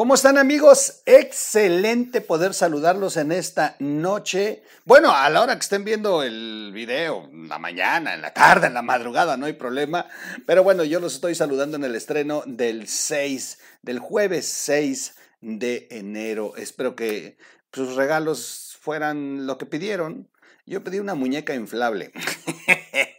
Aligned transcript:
¿Cómo 0.00 0.14
están 0.14 0.38
amigos? 0.38 1.02
Excelente 1.04 2.22
poder 2.22 2.54
saludarlos 2.54 3.18
en 3.18 3.32
esta 3.32 3.76
noche. 3.80 4.62
Bueno, 4.86 5.12
a 5.14 5.28
la 5.28 5.42
hora 5.42 5.56
que 5.56 5.60
estén 5.60 5.84
viendo 5.84 6.22
el 6.22 6.70
video, 6.72 7.28
en 7.30 7.50
la 7.50 7.58
mañana, 7.58 8.14
en 8.14 8.22
la 8.22 8.32
tarde, 8.32 8.68
en 8.68 8.72
la 8.72 8.80
madrugada, 8.80 9.36
no 9.36 9.44
hay 9.44 9.52
problema. 9.52 10.06
Pero 10.46 10.64
bueno, 10.64 10.84
yo 10.84 11.00
los 11.00 11.16
estoy 11.16 11.34
saludando 11.34 11.76
en 11.76 11.84
el 11.84 11.94
estreno 11.94 12.42
del 12.46 12.88
6, 12.88 13.58
del 13.82 13.98
jueves 13.98 14.46
6 14.46 15.16
de 15.42 15.86
enero. 15.90 16.56
Espero 16.56 16.96
que 16.96 17.36
sus 17.70 17.94
regalos 17.94 18.78
fueran 18.80 19.46
lo 19.46 19.58
que 19.58 19.66
pidieron. 19.66 20.30
Yo 20.64 20.82
pedí 20.82 20.98
una 20.98 21.14
muñeca 21.14 21.54
inflable. 21.54 22.10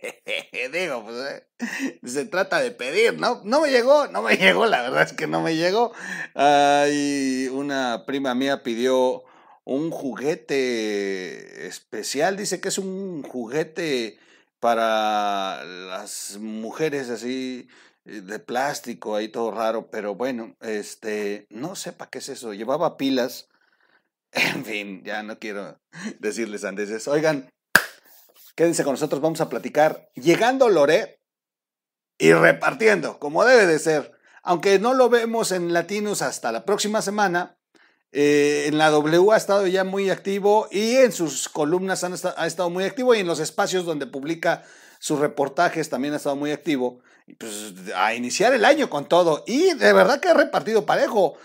Digo, 0.69 1.03
pues 1.03 1.45
eh, 1.59 1.99
se 2.03 2.25
trata 2.25 2.59
de 2.59 2.71
pedir, 2.71 3.19
¿no? 3.19 3.41
No 3.43 3.61
me 3.61 3.69
llegó, 3.69 4.07
no 4.07 4.21
me 4.21 4.37
llegó, 4.37 4.65
la 4.65 4.81
verdad 4.81 5.03
es 5.03 5.13
que 5.13 5.27
no 5.27 5.41
me 5.41 5.55
llegó. 5.55 5.93
Una 6.35 8.03
prima 8.05 8.35
mía 8.35 8.63
pidió 8.63 9.23
un 9.63 9.91
juguete 9.91 11.67
especial, 11.67 12.35
dice 12.37 12.59
que 12.59 12.69
es 12.69 12.77
un 12.77 13.23
juguete 13.23 14.19
para 14.59 15.63
las 15.65 16.37
mujeres 16.39 17.09
así 17.09 17.67
eh, 18.05 18.21
de 18.21 18.39
plástico, 18.39 19.15
ahí 19.15 19.27
todo 19.27 19.51
raro, 19.51 19.89
pero 19.89 20.15
bueno, 20.15 20.55
este, 20.61 21.47
no 21.49 21.75
sé 21.75 21.93
para 21.93 22.09
qué 22.09 22.19
es 22.19 22.29
eso, 22.29 22.53
llevaba 22.53 22.97
pilas. 22.97 23.49
En 24.33 24.63
fin, 24.63 25.03
ya 25.03 25.23
no 25.23 25.39
quiero 25.39 25.77
decirles 26.19 26.63
antes 26.63 27.05
Oigan, 27.09 27.49
Quédense 28.55 28.83
con 28.83 28.93
nosotros, 28.93 29.21
vamos 29.21 29.41
a 29.41 29.49
platicar 29.49 30.09
llegando 30.15 30.69
Loret 30.69 31.19
y 32.17 32.33
repartiendo, 32.33 33.19
como 33.19 33.45
debe 33.45 33.65
de 33.65 33.79
ser. 33.79 34.11
Aunque 34.43 34.79
no 34.79 34.93
lo 34.93 35.09
vemos 35.09 35.51
en 35.51 35.73
Latinos 35.73 36.21
hasta 36.21 36.51
la 36.51 36.65
próxima 36.65 37.01
semana, 37.01 37.57
eh, 38.11 38.65
en 38.67 38.77
la 38.77 38.89
W 38.89 39.31
ha 39.31 39.37
estado 39.37 39.65
ya 39.67 39.83
muy 39.83 40.09
activo 40.09 40.67
y 40.69 40.95
en 40.97 41.13
sus 41.13 41.47
columnas 41.47 42.03
ha 42.03 42.45
estado 42.45 42.69
muy 42.69 42.83
activo 42.83 43.15
y 43.15 43.19
en 43.19 43.27
los 43.27 43.39
espacios 43.39 43.85
donde 43.85 44.05
publica 44.05 44.63
sus 44.99 45.19
reportajes 45.19 45.89
también 45.89 46.13
ha 46.13 46.17
estado 46.17 46.35
muy 46.35 46.51
activo. 46.51 46.99
Pues 47.37 47.73
a 47.95 48.13
iniciar 48.13 48.53
el 48.53 48.65
año 48.65 48.89
con 48.89 49.05
todo 49.07 49.43
y 49.47 49.73
de 49.75 49.93
verdad 49.93 50.19
que 50.19 50.29
ha 50.29 50.33
repartido 50.33 50.85
parejo. 50.85 51.37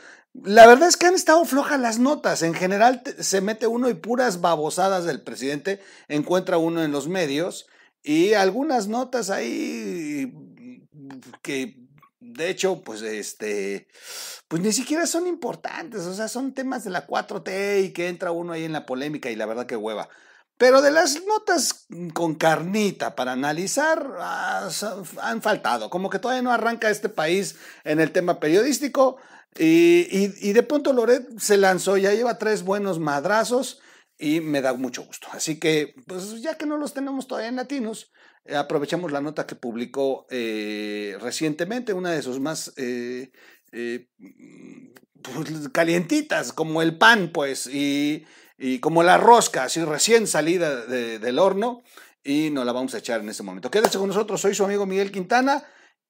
La 0.45 0.67
verdad 0.67 0.89
es 0.89 0.97
que 0.97 1.07
han 1.07 1.15
estado 1.15 1.45
flojas 1.45 1.81
las 1.81 1.99
notas. 1.99 2.43
En 2.43 2.55
general 2.55 3.03
se 3.19 3.41
mete 3.41 3.67
uno 3.67 3.89
y 3.89 3.95
puras 3.95 4.41
babosadas 4.41 5.05
del 5.05 5.23
presidente 5.23 5.81
encuentra 6.09 6.59
uno 6.59 6.83
en 6.83 6.93
los 6.93 7.09
medios 7.09 7.67
y 8.03 8.35
algunas 8.35 8.87
notas 8.89 9.31
ahí 9.31 10.33
que 11.43 11.77
de 12.21 12.51
hecho 12.51 12.83
pues 12.83 13.03
este 13.03 13.89
pues 14.49 14.63
ni 14.63 14.73
siquiera 14.73 15.07
son 15.07 15.27
importantes, 15.27 16.03
o 16.03 16.15
sea, 16.15 16.29
son 16.29 16.55
temas 16.55 16.85
de 16.85 16.91
la 16.91 17.07
4T 17.07 17.85
y 17.85 17.93
que 17.93 18.09
entra 18.09 18.31
uno 18.31 18.53
ahí 18.53 18.65
en 18.65 18.73
la 18.73 18.87
polémica 18.87 19.31
y 19.31 19.37
la 19.37 19.47
verdad 19.47 19.67
que 19.67 19.77
hueva. 19.77 20.09
Pero 20.57 20.81
de 20.81 20.91
las 20.91 21.23
notas 21.27 21.87
con 22.15 22.35
carnita 22.35 23.15
para 23.15 23.33
analizar 23.33 24.07
ah, 24.21 24.69
han 25.21 25.43
faltado, 25.43 25.91
como 25.91 26.09
que 26.09 26.19
todavía 26.19 26.43
no 26.43 26.53
arranca 26.53 26.91
este 26.91 27.09
país 27.09 27.57
en 27.85 28.01
el 28.01 28.13
tema 28.13 28.41
periodístico. 28.41 29.19
Y, 29.59 30.53
de 30.53 30.63
pronto 30.63 30.93
Loret 30.93 31.39
se 31.39 31.57
lanzó, 31.57 31.97
ya 31.97 32.13
lleva 32.13 32.39
tres 32.39 32.63
buenos 32.63 32.99
madrazos 32.99 33.81
y 34.19 34.41
me 34.41 34.61
da 34.61 34.75
mucho 34.75 35.05
gusto. 35.05 35.29
Así 35.33 35.59
que, 35.59 35.95
pues 36.07 36.41
ya 36.43 36.57
que 36.57 36.67
no 36.67 36.77
los 36.77 36.95
tenemos 36.95 37.27
todavía 37.27 37.49
en 37.49 37.57
latinos, 37.57 38.13
eh, 38.45 38.57
aprovechamos 38.57 39.13
la 39.13 39.21
nota 39.21 39.47
que 39.47 39.55
publicó 39.55 40.27
eh, 40.31 41.17
recientemente, 41.21 41.93
una 41.93 42.13
de 42.13 42.23
sus 42.23 42.41
más 42.41 42.73
eh, 42.77 43.31
pues, 45.23 45.69
calientitas, 45.73 46.53
como 46.53 46.83
el 46.83 46.97
pan, 46.97 47.31
pues, 47.33 47.67
y, 47.67 48.25
como 48.81 49.03
la 49.03 49.19
rosca, 49.19 49.65
así 49.65 49.85
recién 49.85 50.27
salida 50.27 50.87
del 50.87 51.39
horno, 51.39 51.83
y 52.25 52.51
nos 52.51 52.65
la 52.65 52.73
vamos 52.73 52.95
a 52.95 52.99
echar 52.99 53.21
en 53.21 53.29
este 53.29 53.43
momento. 53.43 53.71
Quédese 53.71 53.99
con 53.99 54.09
nosotros, 54.09 54.41
soy 54.41 54.55
su 54.55 54.65
amigo 54.65 54.87
Miguel 54.87 55.13
Quintana. 55.13 55.65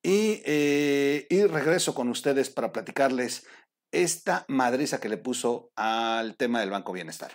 Eh, 0.09 1.27
y, 1.29 1.43
regreso 1.47 1.93
con 1.93 2.09
ustedes 2.09 2.49
para 2.49 2.73
platicarles 2.73 3.45
esta 3.93 4.45
madriza 4.47 5.01
que 5.01 5.09
le 5.09 5.17
puso 5.17 5.73
al 5.75 6.37
tema 6.37 6.61
del 6.61 6.71
Banco 6.71 6.93
Bienestar. 6.93 7.33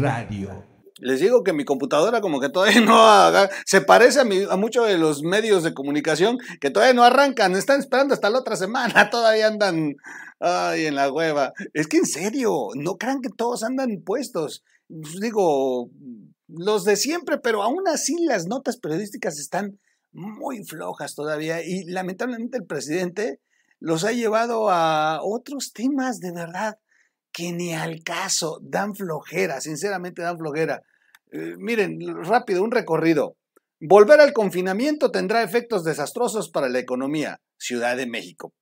Radio. 0.00 0.79
Les 1.00 1.20
digo 1.20 1.42
que 1.42 1.52
mi 1.52 1.64
computadora 1.64 2.20
como 2.20 2.40
que 2.40 2.48
todavía 2.48 2.80
no 2.80 3.48
se 3.64 3.80
parece 3.80 4.20
a, 4.20 4.24
mi, 4.24 4.42
a 4.48 4.56
muchos 4.56 4.86
de 4.86 4.98
los 4.98 5.22
medios 5.22 5.62
de 5.62 5.74
comunicación 5.74 6.38
que 6.60 6.70
todavía 6.70 6.94
no 6.94 7.04
arrancan, 7.04 7.56
están 7.56 7.80
esperando 7.80 8.14
hasta 8.14 8.30
la 8.30 8.38
otra 8.38 8.56
semana, 8.56 9.10
todavía 9.10 9.46
andan 9.46 9.96
ay, 10.40 10.86
en 10.86 10.94
la 10.94 11.12
hueva. 11.12 11.52
Es 11.74 11.86
que 11.86 11.98
en 11.98 12.06
serio, 12.06 12.68
no 12.74 12.96
crean 12.96 13.20
que 13.20 13.30
todos 13.30 13.62
andan 13.62 14.02
puestos. 14.04 14.64
Pues 14.88 15.20
digo, 15.20 15.90
los 16.48 16.84
de 16.84 16.96
siempre, 16.96 17.38
pero 17.38 17.62
aún 17.62 17.86
así 17.88 18.16
las 18.24 18.46
notas 18.46 18.78
periodísticas 18.78 19.38
están 19.38 19.78
muy 20.12 20.64
flojas 20.64 21.14
todavía 21.14 21.62
y 21.62 21.84
lamentablemente 21.84 22.58
el 22.58 22.66
presidente 22.66 23.40
los 23.78 24.04
ha 24.04 24.12
llevado 24.12 24.70
a 24.70 25.20
otros 25.22 25.72
temas 25.72 26.18
de 26.18 26.32
verdad 26.32 26.78
que 27.32 27.52
ni 27.52 27.74
al 27.74 28.02
caso, 28.02 28.58
dan 28.62 28.94
flojera, 28.94 29.60
sinceramente 29.60 30.22
dan 30.22 30.38
flojera. 30.38 30.82
Eh, 31.32 31.54
miren, 31.58 31.98
rápido, 32.24 32.62
un 32.62 32.70
recorrido. 32.70 33.36
Volver 33.80 34.20
al 34.20 34.32
confinamiento 34.32 35.10
tendrá 35.10 35.42
efectos 35.42 35.84
desastrosos 35.84 36.50
para 36.50 36.68
la 36.68 36.78
economía. 36.78 37.40
Ciudad 37.58 37.96
de 37.96 38.06
México. 38.06 38.52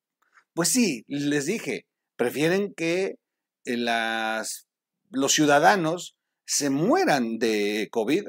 Pues 0.54 0.68
sí, 0.68 1.04
les 1.06 1.46
dije, 1.46 1.86
prefieren 2.16 2.74
que 2.74 3.16
eh, 3.64 3.76
las, 3.76 4.68
los 5.10 5.32
ciudadanos 5.32 6.16
se 6.44 6.70
mueran 6.70 7.38
de 7.38 7.88
COVID 7.90 8.28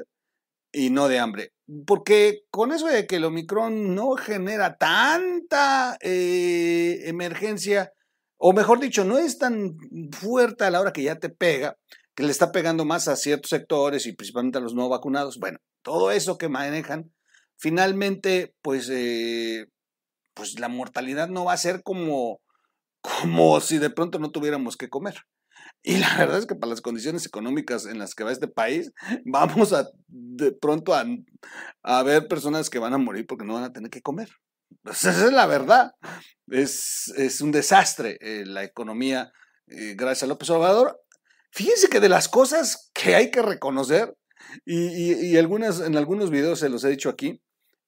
y 0.72 0.90
no 0.90 1.08
de 1.08 1.18
hambre. 1.18 1.52
Porque 1.86 2.42
con 2.50 2.72
eso 2.72 2.86
de 2.86 3.06
que 3.06 3.16
el 3.16 3.24
Omicron 3.24 3.94
no 3.94 4.12
genera 4.16 4.76
tanta 4.76 5.96
eh, 6.00 7.02
emergencia, 7.04 7.92
o 8.36 8.52
mejor 8.52 8.80
dicho, 8.80 9.04
no 9.04 9.18
es 9.18 9.38
tan 9.38 9.76
fuerte 10.12 10.64
a 10.64 10.70
la 10.70 10.80
hora 10.80 10.92
que 10.92 11.02
ya 11.02 11.18
te 11.18 11.28
pega, 11.28 11.76
que 12.20 12.26
le 12.26 12.32
está 12.32 12.52
pegando 12.52 12.84
más 12.84 13.08
a 13.08 13.16
ciertos 13.16 13.48
sectores 13.48 14.04
y 14.04 14.12
principalmente 14.12 14.58
a 14.58 14.60
los 14.60 14.74
no 14.74 14.90
vacunados. 14.90 15.38
Bueno, 15.38 15.58
todo 15.82 16.10
eso 16.10 16.36
que 16.36 16.50
manejan, 16.50 17.10
finalmente, 17.56 18.54
pues, 18.60 18.90
eh, 18.90 19.68
pues 20.34 20.60
la 20.60 20.68
mortalidad 20.68 21.28
no 21.28 21.46
va 21.46 21.54
a 21.54 21.56
ser 21.56 21.82
como, 21.82 22.42
como 23.00 23.58
si 23.62 23.78
de 23.78 23.88
pronto 23.88 24.18
no 24.18 24.30
tuviéramos 24.30 24.76
que 24.76 24.90
comer. 24.90 25.14
Y 25.82 25.96
la 25.96 26.14
verdad 26.18 26.38
es 26.38 26.46
que 26.46 26.54
para 26.54 26.68
las 26.68 26.82
condiciones 26.82 27.24
económicas 27.24 27.86
en 27.86 27.98
las 27.98 28.14
que 28.14 28.24
va 28.24 28.32
este 28.32 28.48
país, 28.48 28.92
vamos 29.24 29.72
a 29.72 29.88
de 30.08 30.52
pronto 30.52 30.94
a, 30.94 31.06
a 31.82 32.02
ver 32.02 32.28
personas 32.28 32.68
que 32.68 32.78
van 32.78 32.92
a 32.92 32.98
morir 32.98 33.26
porque 33.26 33.46
no 33.46 33.54
van 33.54 33.64
a 33.64 33.72
tener 33.72 33.88
que 33.88 34.02
comer. 34.02 34.28
Pues 34.82 35.06
esa 35.06 35.24
es 35.24 35.32
la 35.32 35.46
verdad. 35.46 35.92
Es, 36.48 37.08
es 37.16 37.40
un 37.40 37.50
desastre 37.50 38.18
eh, 38.20 38.44
la 38.44 38.62
economía 38.62 39.32
eh, 39.68 39.94
gracias 39.96 40.24
a 40.24 40.26
López 40.26 40.50
Obrador. 40.50 41.00
Fíjense 41.50 41.88
que 41.88 42.00
de 42.00 42.08
las 42.08 42.28
cosas 42.28 42.90
que 42.94 43.14
hay 43.14 43.30
que 43.30 43.42
reconocer, 43.42 44.16
y, 44.64 45.36
algunas, 45.36 45.80
en 45.80 45.96
algunos 45.96 46.30
videos 46.30 46.60
se 46.60 46.68
los 46.68 46.82
he 46.84 46.88
dicho 46.88 47.08
aquí, 47.08 47.42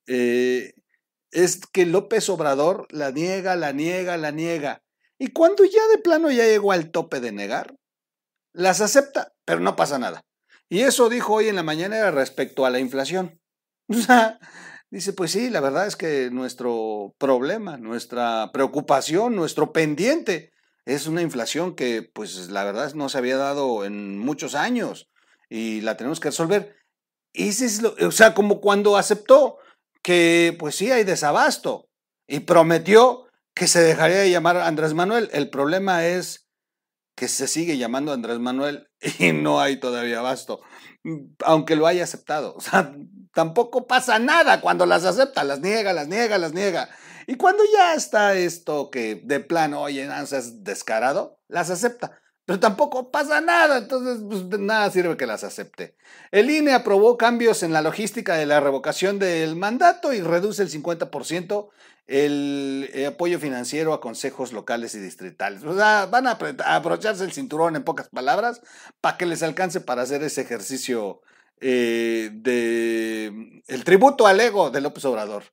eh, 0.07 0.75
es 1.31 1.67
que 1.67 1.87
López 1.87 2.29
Obrador 2.29 2.87
la 2.91 3.11
niega, 3.11 3.57
la 3.57 3.73
niega, 3.73 4.17
la 4.17 4.31
niega. 4.31 4.83
Y 5.19 5.29
cuando 5.29 5.65
ya 5.65 5.87
de 5.89 5.99
plano 5.99 6.31
ya 6.31 6.45
llegó 6.45 6.73
al 6.73 6.91
tope 6.91 7.21
de 7.21 7.33
negar, 7.33 7.77
las 8.53 8.81
acepta, 8.81 9.33
pero 9.45 9.61
no 9.61 9.77
pasa 9.77 9.99
nada. 9.99 10.25
Y 10.69 10.81
eso 10.81 11.09
dijo 11.09 11.35
hoy 11.35 11.49
en 11.49 11.57
la 11.57 11.63
mañana 11.63 12.11
respecto 12.11 12.67
a 12.67 12.71
la 12.71 12.81
inflación. 12.81 13.39
O 13.89 13.95
sea, 13.95 14.39
Dice, 14.93 15.15
pues 15.15 15.31
sí, 15.31 15.49
la 15.49 15.61
verdad 15.61 15.87
es 15.87 15.97
que 15.97 16.29
nuestro 16.31 17.15
problema, 17.17 17.79
nuestra 17.79 18.51
preocupación, 18.53 19.35
nuestro 19.35 19.73
pendiente 19.73 20.52
es 20.85 21.07
una 21.07 21.23
inflación 21.23 21.75
que 21.75 22.03
pues 22.03 22.51
la 22.51 22.65
verdad 22.65 22.93
no 22.95 23.09
se 23.09 23.19
había 23.19 23.37
dado 23.37 23.85
en 23.85 24.19
muchos 24.19 24.55
años 24.55 25.09
y 25.49 25.81
la 25.81 25.97
tenemos 25.97 26.21
que 26.21 26.29
resolver. 26.29 26.77
Ese 27.33 27.67
es 27.67 27.83
lo, 27.83 27.95
o 28.07 28.11
sea, 28.11 28.35
como 28.35 28.61
cuando 28.61 28.97
aceptó 28.97 29.59
que 30.03 30.57
pues 30.59 30.75
sí 30.75 30.91
hay 30.91 31.05
desabasto 31.05 31.89
y 32.27 32.41
prometió 32.41 33.27
que 33.55 33.69
se 33.69 33.81
dejaría 33.81 34.19
de 34.19 34.31
llamar 34.31 34.57
Andrés 34.57 34.95
Manuel. 34.95 35.31
El 35.33 35.51
problema 35.51 36.07
es 36.07 36.49
que 37.17 37.29
se 37.29 37.47
sigue 37.47 37.77
llamando 37.77 38.13
Andrés 38.13 38.39
Manuel 38.39 38.89
y 39.19 39.33
no 39.33 39.61
hay 39.61 39.79
todavía 39.79 40.19
abasto, 40.19 40.61
aunque 41.45 41.77
lo 41.77 41.87
haya 41.87 42.05
aceptado. 42.05 42.55
O 42.57 42.61
sea, 42.61 42.95
tampoco 43.33 43.87
pasa 43.87 44.19
nada 44.19 44.61
cuando 44.61 44.87
las 44.87 45.05
acepta, 45.05 45.45
las 45.45 45.61
niega, 45.61 45.93
las 45.93 46.09
niega, 46.09 46.39
las 46.39 46.53
niega. 46.53 46.89
Y 47.27 47.37
cuando 47.37 47.63
ya 47.73 47.95
está 47.95 48.35
esto 48.35 48.91
que 48.91 49.17
de 49.25 49.41
plano, 49.41 49.83
oye, 49.83 50.07
no 50.07 50.27
seas 50.27 50.65
descarado, 50.65 51.41
las 51.49 51.71
acepta. 51.71 52.19
Pero 52.45 52.59
tampoco 52.59 53.13
pasa 53.13 53.41
nada, 53.41 53.79
entonces 53.79 54.19
pues, 54.29 54.61
nada 54.61 54.91
sirve 54.91 55.17
que 55.17 55.27
las 55.27 55.45
acepte. 55.45 55.97
El 56.33 56.51
INE 56.51 56.73
aprobó 56.73 57.17
cambios 57.17 57.63
en 57.63 57.73
la 57.73 57.83
logística 57.83 58.35
de 58.35 58.47
la 58.47 58.59
revocación 58.59 59.21
del 59.21 59.55
mandato 59.55 60.13
y 60.13 60.21
reduce 60.21 60.63
el 60.63 60.71
50% 60.71 61.69
el 62.09 62.91
eh, 62.93 63.07
apoyo 63.07 63.39
financiero 63.39 63.93
a 63.93 64.01
consejos 64.01 64.53
locales 64.53 64.95
y 64.95 64.99
distritales. 64.99 65.63
Van 65.63 66.27
a, 66.27 66.39
abrocharse 66.67 67.25
el 67.25 67.33
cinturón, 67.33 67.77
en 67.77 67.85
pocas 67.85 68.09
palabras, 68.09 68.61
para 69.01 69.17
que 69.17 69.27
les 69.27 69.43
alcance 69.43 69.81
para 69.81 70.03
hacer 70.03 70.23
ese 70.23 70.43
ejercicio 70.43 71.23
eh, 71.61 72.31
de 72.33 73.63
el 73.69 73.85
tributo 73.85 74.27
al 74.27 74.41
ego 74.41 74.71
de 74.71 74.81
López 74.81 75.05
Obrador. 75.05 75.45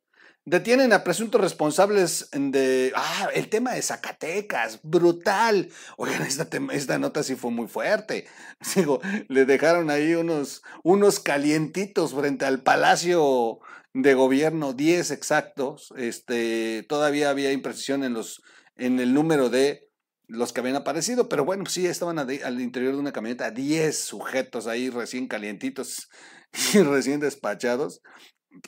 Detienen 0.46 0.94
a 0.94 1.04
presuntos 1.04 1.40
responsables 1.40 2.30
de... 2.32 2.92
Ah, 2.96 3.30
el 3.36 3.50
tema 3.50 3.74
de 3.74 3.82
Zacatecas, 3.82 4.80
brutal. 4.82 5.70
Oigan, 5.98 6.24
esta, 6.24 6.48
esta 6.72 6.98
nota 6.98 7.22
sí 7.24 7.36
fue 7.36 7.52
muy 7.52 7.68
fuerte. 7.68 8.26
Digo, 8.76 9.00
le 9.28 9.46
dejaron 9.46 9.92
ahí 9.92 10.16
unos, 10.16 10.64
unos 10.84 11.20
calientitos 11.20 12.16
frente 12.16 12.46
al 12.46 12.64
Palacio 12.64 13.60
de 13.94 14.14
Gobierno, 14.16 14.74
10 14.74 15.12
exactos. 15.12 15.94
Este, 15.98 16.84
todavía 16.90 17.30
había 17.30 17.52
imprecisión 17.52 18.04
en, 18.04 18.14
los, 18.14 18.42
en 18.76 19.00
el 19.00 19.14
número 19.14 19.50
de 19.50 19.90
los 20.26 20.54
que 20.54 20.62
habían 20.62 20.78
aparecido, 20.78 21.28
pero 21.28 21.44
bueno, 21.44 21.66
sí, 21.68 21.86
estaban 21.86 22.18
al 22.18 22.62
interior 22.62 22.94
de 22.94 23.00
una 23.00 23.12
camioneta, 23.12 23.52
10 23.52 23.98
sujetos 23.98 24.68
ahí 24.68 24.90
recién 24.90 25.28
calientitos 25.28 26.08
y 26.74 26.80
recién 26.80 27.20
despachados, 27.20 28.02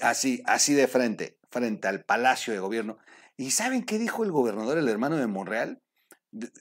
así, 0.02 0.42
así 0.46 0.74
de 0.74 0.88
frente 0.88 1.41
frente 1.52 1.88
al 1.88 2.04
Palacio 2.04 2.54
de 2.54 2.60
Gobierno. 2.60 2.98
¿Y 3.38 3.52
saben 3.52 3.84
qué 3.84 4.00
dijo 4.00 4.24
el 4.24 4.32
gobernador, 4.32 4.78
el 4.78 4.90
hermano 4.90 5.18
de 5.18 5.28
Monreal? 5.28 5.82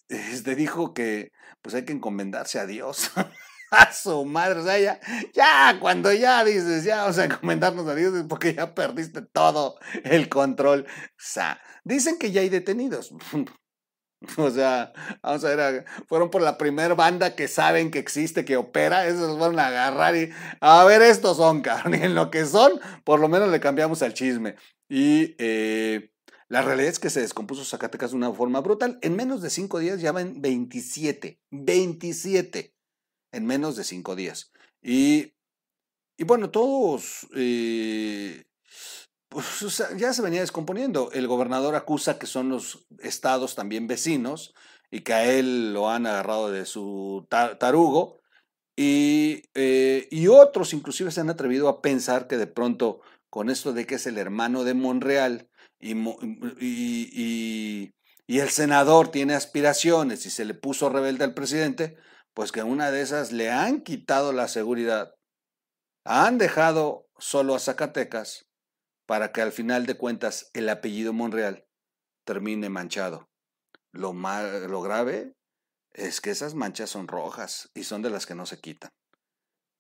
Este 0.08 0.56
dijo 0.56 0.92
que 0.94 1.30
pues 1.62 1.74
hay 1.74 1.84
que 1.84 1.92
encomendarse 1.92 2.58
a 2.58 2.66
Dios. 2.66 3.12
a 3.70 3.92
su 3.92 4.24
madre, 4.24 4.60
o 4.60 4.64
sea, 4.64 4.78
ya, 4.78 5.00
ya, 5.32 5.78
cuando 5.80 6.12
ya 6.12 6.44
dices, 6.44 6.82
ya 6.84 7.02
vamos 7.02 7.18
a 7.18 7.24
encomendarnos 7.26 7.86
a 7.86 7.94
Dios 7.94 8.14
es 8.14 8.24
porque 8.24 8.54
ya 8.54 8.74
perdiste 8.74 9.22
todo 9.22 9.78
el 10.04 10.28
control. 10.28 10.86
O 10.88 11.12
sea, 11.16 11.60
dicen 11.84 12.18
que 12.18 12.32
ya 12.32 12.40
hay 12.40 12.48
detenidos. 12.48 13.14
O 14.36 14.50
sea, 14.50 14.92
vamos 15.22 15.44
a 15.44 15.48
ver, 15.56 15.86
fueron 16.06 16.28
por 16.28 16.42
la 16.42 16.58
primera 16.58 16.94
banda 16.94 17.34
que 17.34 17.48
saben 17.48 17.90
que 17.90 17.98
existe, 17.98 18.44
que 18.44 18.58
opera, 18.58 19.06
esos 19.06 19.30
los 19.30 19.38
van 19.38 19.58
a 19.58 19.68
agarrar 19.68 20.14
y 20.14 20.30
a 20.60 20.84
ver, 20.84 21.00
estos 21.00 21.38
son, 21.38 21.62
cabrón, 21.62 21.94
y 21.94 22.04
en 22.04 22.14
lo 22.14 22.30
que 22.30 22.44
son, 22.44 22.80
por 23.04 23.18
lo 23.18 23.28
menos 23.28 23.48
le 23.48 23.60
cambiamos 23.60 24.02
al 24.02 24.12
chisme. 24.12 24.56
Y 24.90 25.36
eh, 25.38 26.10
la 26.48 26.62
realidad 26.62 26.90
es 26.90 26.98
que 26.98 27.10
se 27.10 27.20
descompuso 27.20 27.64
Zacatecas 27.64 28.10
de 28.10 28.16
una 28.16 28.32
forma 28.32 28.60
brutal. 28.60 28.98
En 29.02 29.14
menos 29.14 29.40
de 29.40 29.48
cinco 29.48 29.78
días 29.78 30.00
ya 30.00 30.10
van 30.10 30.42
27, 30.42 31.40
27 31.52 32.74
en 33.30 33.46
menos 33.46 33.76
de 33.76 33.84
cinco 33.84 34.16
días. 34.16 34.50
Y, 34.82 35.34
y 36.18 36.24
bueno, 36.24 36.50
todos 36.50 37.28
eh, 37.36 38.46
pues, 39.28 39.80
ya 39.96 40.12
se 40.12 40.22
venía 40.22 40.40
descomponiendo. 40.40 41.12
El 41.12 41.28
gobernador 41.28 41.76
acusa 41.76 42.18
que 42.18 42.26
son 42.26 42.48
los 42.48 42.84
estados 42.98 43.54
también 43.54 43.86
vecinos 43.86 44.52
y 44.90 45.02
que 45.02 45.14
a 45.14 45.32
él 45.32 45.72
lo 45.72 45.88
han 45.88 46.04
agarrado 46.08 46.50
de 46.50 46.66
su 46.66 47.28
tarugo. 47.30 48.18
Y, 48.76 49.44
eh, 49.54 50.08
y 50.10 50.26
otros 50.26 50.74
inclusive 50.74 51.12
se 51.12 51.20
han 51.20 51.30
atrevido 51.30 51.68
a 51.68 51.80
pensar 51.80 52.26
que 52.26 52.38
de 52.38 52.48
pronto 52.48 53.02
con 53.30 53.48
esto 53.48 53.72
de 53.72 53.86
que 53.86 53.94
es 53.94 54.06
el 54.06 54.18
hermano 54.18 54.64
de 54.64 54.74
Monreal 54.74 55.48
y, 55.80 55.94
el 58.26 58.50
senador 58.50 59.10
tiene 59.10 59.34
aspiraciones 59.34 60.26
y 60.26 60.30
se 60.30 60.44
le 60.44 60.54
puso 60.54 60.88
rebelde 60.88 61.24
al 61.24 61.34
presidente, 61.34 61.96
pues 62.34 62.52
que 62.52 62.62
una 62.62 62.90
de 62.90 63.02
esas 63.02 63.32
le 63.32 63.50
han 63.50 63.82
quitado 63.82 64.32
la 64.32 64.48
seguridad, 64.48 65.14
han 66.04 66.38
dejado 66.38 67.08
solo 67.18 67.54
a 67.54 67.58
Zacatecas 67.58 68.46
para 69.06 69.32
que 69.32 69.42
al 69.42 69.52
final 69.52 69.86
de 69.86 69.96
cuentas 69.96 70.50
el 70.54 70.68
apellido 70.68 71.12
Monreal 71.12 71.66
termine 72.24 72.68
manchado. 72.68 73.28
Lo, 73.92 74.12
mal, 74.12 74.70
lo 74.70 74.80
grave 74.82 75.34
es 75.92 76.20
que 76.20 76.30
esas 76.30 76.54
manchas 76.54 76.90
son 76.90 77.08
rojas 77.08 77.70
y 77.74 77.84
son 77.84 78.02
de 78.02 78.10
las 78.10 78.26
que 78.26 78.36
no 78.36 78.46
se 78.46 78.60
quitan. 78.60 78.90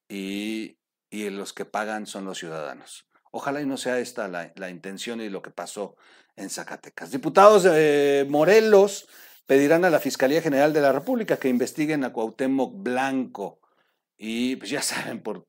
Y, 0.08 0.78
y 1.10 1.30
los 1.30 1.52
que 1.52 1.64
pagan 1.64 2.06
son 2.06 2.24
los 2.24 2.38
ciudadanos. 2.38 3.06
Ojalá 3.30 3.60
y 3.60 3.66
no 3.66 3.76
sea 3.76 3.98
esta 3.98 4.28
la, 4.28 4.70
intención 4.70 5.20
y 5.20 5.28
lo 5.28 5.42
que 5.42 5.50
pasó 5.50 5.96
en 6.36 6.50
Zacatecas. 6.50 7.12
Diputados 7.12 7.62
de 7.62 8.26
Morelos 8.28 9.08
pedirán 9.46 9.84
a 9.84 9.90
la 9.90 10.00
Fiscalía 10.00 10.42
General 10.42 10.72
de 10.72 10.80
la 10.80 10.92
República 10.92 11.36
que 11.36 11.48
investiguen 11.48 12.04
a 12.04 12.12
Cuauhtémoc 12.12 12.82
Blanco. 12.82 13.60
Y 14.16 14.56
pues 14.56 14.70
ya 14.70 14.82
saben, 14.82 15.22
por, 15.22 15.46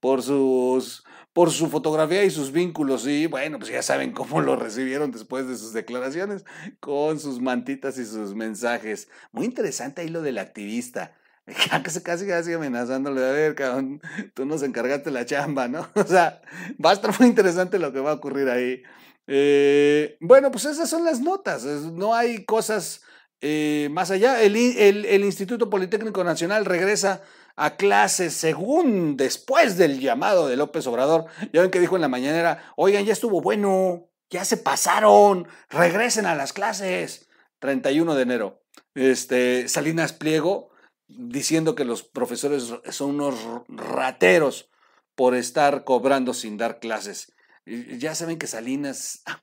por, 0.00 0.22
sus, 0.22 1.04
por 1.34 1.50
su 1.50 1.68
fotografía 1.68 2.24
y 2.24 2.30
sus 2.30 2.50
vínculos. 2.50 3.06
Y 3.06 3.26
bueno, 3.26 3.58
pues 3.58 3.70
ya 3.70 3.82
saben 3.82 4.12
cómo 4.12 4.40
lo 4.40 4.56
recibieron 4.56 5.12
después 5.12 5.46
de 5.46 5.56
sus 5.56 5.74
declaraciones, 5.74 6.44
con 6.80 7.20
sus 7.20 7.40
mantitas 7.40 7.98
y 7.98 8.06
sus 8.06 8.34
mensajes. 8.34 9.08
Muy 9.32 9.44
interesante 9.44 10.00
ahí 10.00 10.08
lo 10.08 10.22
del 10.22 10.38
activista. 10.38 11.14
Casi, 12.04 12.26
casi, 12.26 12.52
amenazándole, 12.52 13.20
a 13.20 13.32
ver, 13.32 13.54
cabrón, 13.56 14.00
tú 14.34 14.46
nos 14.46 14.62
encargaste 14.62 15.10
la 15.10 15.26
chamba, 15.26 15.66
¿no? 15.66 15.88
O 15.94 16.04
sea, 16.04 16.40
va 16.84 16.90
a 16.90 16.92
estar 16.92 17.18
muy 17.18 17.28
interesante 17.28 17.78
lo 17.78 17.92
que 17.92 18.00
va 18.00 18.12
a 18.12 18.14
ocurrir 18.14 18.48
ahí. 18.48 18.82
Eh, 19.26 20.16
bueno, 20.20 20.50
pues 20.52 20.66
esas 20.66 20.88
son 20.88 21.04
las 21.04 21.20
notas, 21.20 21.64
no 21.64 22.14
hay 22.14 22.44
cosas 22.44 23.02
eh, 23.40 23.88
más 23.90 24.10
allá. 24.12 24.40
El, 24.40 24.56
el, 24.56 25.24
Instituto 25.24 25.68
Politécnico 25.68 26.22
Nacional 26.22 26.64
regresa 26.64 27.22
a 27.56 27.76
clases 27.76 28.34
según 28.34 29.16
después 29.16 29.76
del 29.76 30.00
llamado 30.00 30.46
de 30.46 30.56
López 30.56 30.86
Obrador. 30.86 31.26
Ya 31.52 31.62
ven 31.62 31.70
que 31.70 31.80
dijo 31.80 31.96
en 31.96 32.02
la 32.02 32.08
mañanera, 32.08 32.72
oigan, 32.76 33.04
ya 33.04 33.12
estuvo 33.12 33.42
bueno, 33.42 34.08
ya 34.30 34.44
se 34.44 34.56
pasaron, 34.56 35.48
regresen 35.68 36.26
a 36.26 36.36
las 36.36 36.52
clases. 36.52 37.28
31 37.58 38.14
de 38.14 38.22
enero. 38.22 38.62
Este, 38.94 39.68
Salinas 39.68 40.12
Pliego 40.12 40.71
diciendo 41.16 41.74
que 41.74 41.84
los 41.84 42.02
profesores 42.02 42.72
son 42.90 43.20
unos 43.20 43.36
rateros 43.68 44.70
por 45.14 45.34
estar 45.34 45.84
cobrando 45.84 46.34
sin 46.34 46.56
dar 46.56 46.78
clases. 46.78 47.32
Ya 47.66 48.14
saben 48.14 48.38
que 48.38 48.46
Salinas, 48.46 49.22
ah, 49.26 49.42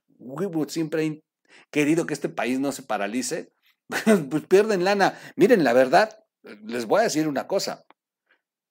siempre 0.67 1.05
ha 1.05 1.67
querido 1.72 2.05
que 2.05 2.13
este 2.13 2.29
país 2.29 2.60
no 2.60 2.72
se 2.72 2.84
paralice, 2.84 3.53
pues 4.29 4.46
pierden 4.48 4.84
lana. 4.84 5.17
Miren, 5.36 5.63
la 5.63 5.74
verdad, 5.74 6.24
les 6.63 6.86
voy 6.86 7.01
a 7.01 7.03
decir 7.03 7.27
una 7.27 7.48
cosa. 7.48 7.86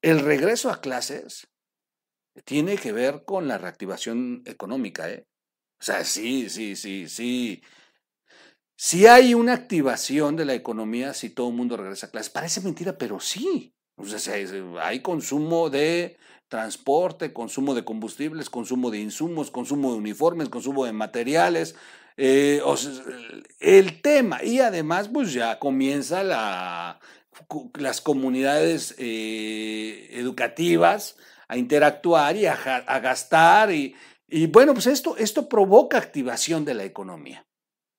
El 0.02 0.20
regreso 0.20 0.70
a 0.70 0.80
clases 0.80 1.49
tiene 2.44 2.76
que 2.76 2.92
ver 2.92 3.25
con 3.25 3.49
la 3.49 3.58
reactivación 3.58 4.42
económica, 4.46 5.11
¿eh? 5.11 5.26
O 5.80 5.84
sea, 5.84 6.04
sí, 6.04 6.50
sí, 6.50 6.76
sí, 6.76 7.08
sí. 7.08 7.62
Si 8.80 9.08
hay 9.08 9.35
una 9.35 9.54
activación 9.54 10.37
de 10.37 10.44
la 10.44 10.54
economía 10.54 11.12
si 11.12 11.30
todo 11.30 11.49
el 11.49 11.56
mundo 11.56 11.76
regresa 11.76 12.06
a 12.06 12.11
clases. 12.11 12.30
Parece 12.30 12.61
mentira, 12.61 12.97
pero 12.97 13.18
sí. 13.18 13.75
O 13.97 14.04
sea, 14.06 14.37
hay 14.80 15.00
consumo 15.00 15.68
de 15.68 16.16
transporte, 16.47 17.32
consumo 17.32 17.75
de 17.75 17.85
combustibles, 17.85 18.49
consumo 18.49 18.92
de 18.92 19.00
insumos, 19.00 19.50
consumo 19.50 19.90
de 19.90 19.99
uniformes, 19.99 20.49
consumo 20.49 20.85
de 20.85 20.92
materiales. 20.92 21.75
Eh, 22.16 22.62
el 23.58 24.00
tema, 24.00 24.44
y 24.44 24.61
además, 24.61 25.08
pues 25.08 25.32
ya 25.32 25.58
comienza 25.58 26.23
la, 26.23 27.00
las 27.75 28.00
comunidades 28.00 28.94
eh, 28.99 30.08
educativas 30.12 31.16
a 31.49 31.56
interactuar 31.56 32.37
y 32.37 32.47
a, 32.47 32.54
gastar. 33.00 33.73
Y, 33.73 33.97
y, 34.28 34.47
bueno, 34.47 34.73
pues 34.73 34.87
esto, 34.87 35.16
esto 35.16 35.49
provoca 35.49 35.99
activación 35.99 36.64
de 36.64 36.75
la 36.75 36.85
economía. 36.85 37.48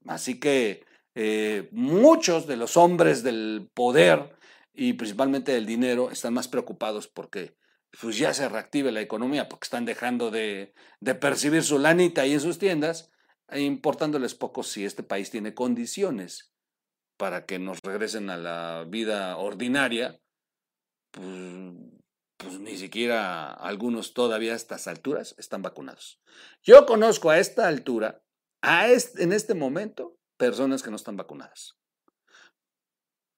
Así 0.06 0.40
que 0.40 0.86
eh, 1.16 1.70
muchos 1.72 2.48
de 2.48 2.58
los 2.58 2.78
hombres 2.78 3.24
del 3.24 3.70
poder 3.74 4.36
y 4.74 4.94
principalmente 4.94 5.52
del 5.52 5.66
dinero 5.66 6.12
están 6.12 6.34
más 6.34 6.48
preocupados 6.48 7.08
porque 7.08 7.58
pues 8.00 8.18
ya 8.18 8.34
se 8.34 8.48
reactive 8.48 8.92
la 8.92 9.02
economía, 9.02 9.50
porque 9.50 9.66
están 9.66 9.86
dejando 9.86 10.30
de, 10.32 10.74
de 11.00 11.16
percibir 11.16 11.64
su 11.64 11.80
lanita 11.80 12.22
ahí 12.22 12.34
en 12.34 12.40
sus 12.40 12.60
tiendas, 12.60 13.12
e 13.50 13.62
importándoles 13.62 14.36
poco 14.36 14.64
si 14.64 14.86
este 14.86 15.04
país 15.04 15.32
tiene 15.32 15.54
condiciones 15.54 16.54
para 17.18 17.46
que 17.46 17.60
nos 17.60 17.80
regresen 17.82 18.30
a 18.30 18.38
la 18.38 18.86
vida 18.88 19.38
ordinaria, 19.38 20.20
pues, 21.12 21.74
pues 22.38 22.60
ni 22.60 22.78
siquiera 22.78 23.52
algunos 23.52 24.14
todavía 24.14 24.54
a 24.54 24.56
estas 24.56 24.88
alturas 24.88 25.36
están 25.38 25.62
vacunados. 25.62 26.22
Yo 26.64 26.86
conozco 26.86 27.30
a 27.30 27.40
esta 27.40 27.68
altura 27.68 28.24
a 28.62 28.88
en 28.90 29.34
este 29.34 29.54
momento 29.54 30.18
personas 30.38 30.84
que 30.84 30.90
no 30.90 30.96
están 30.96 31.18
vacunadas. 31.18 31.76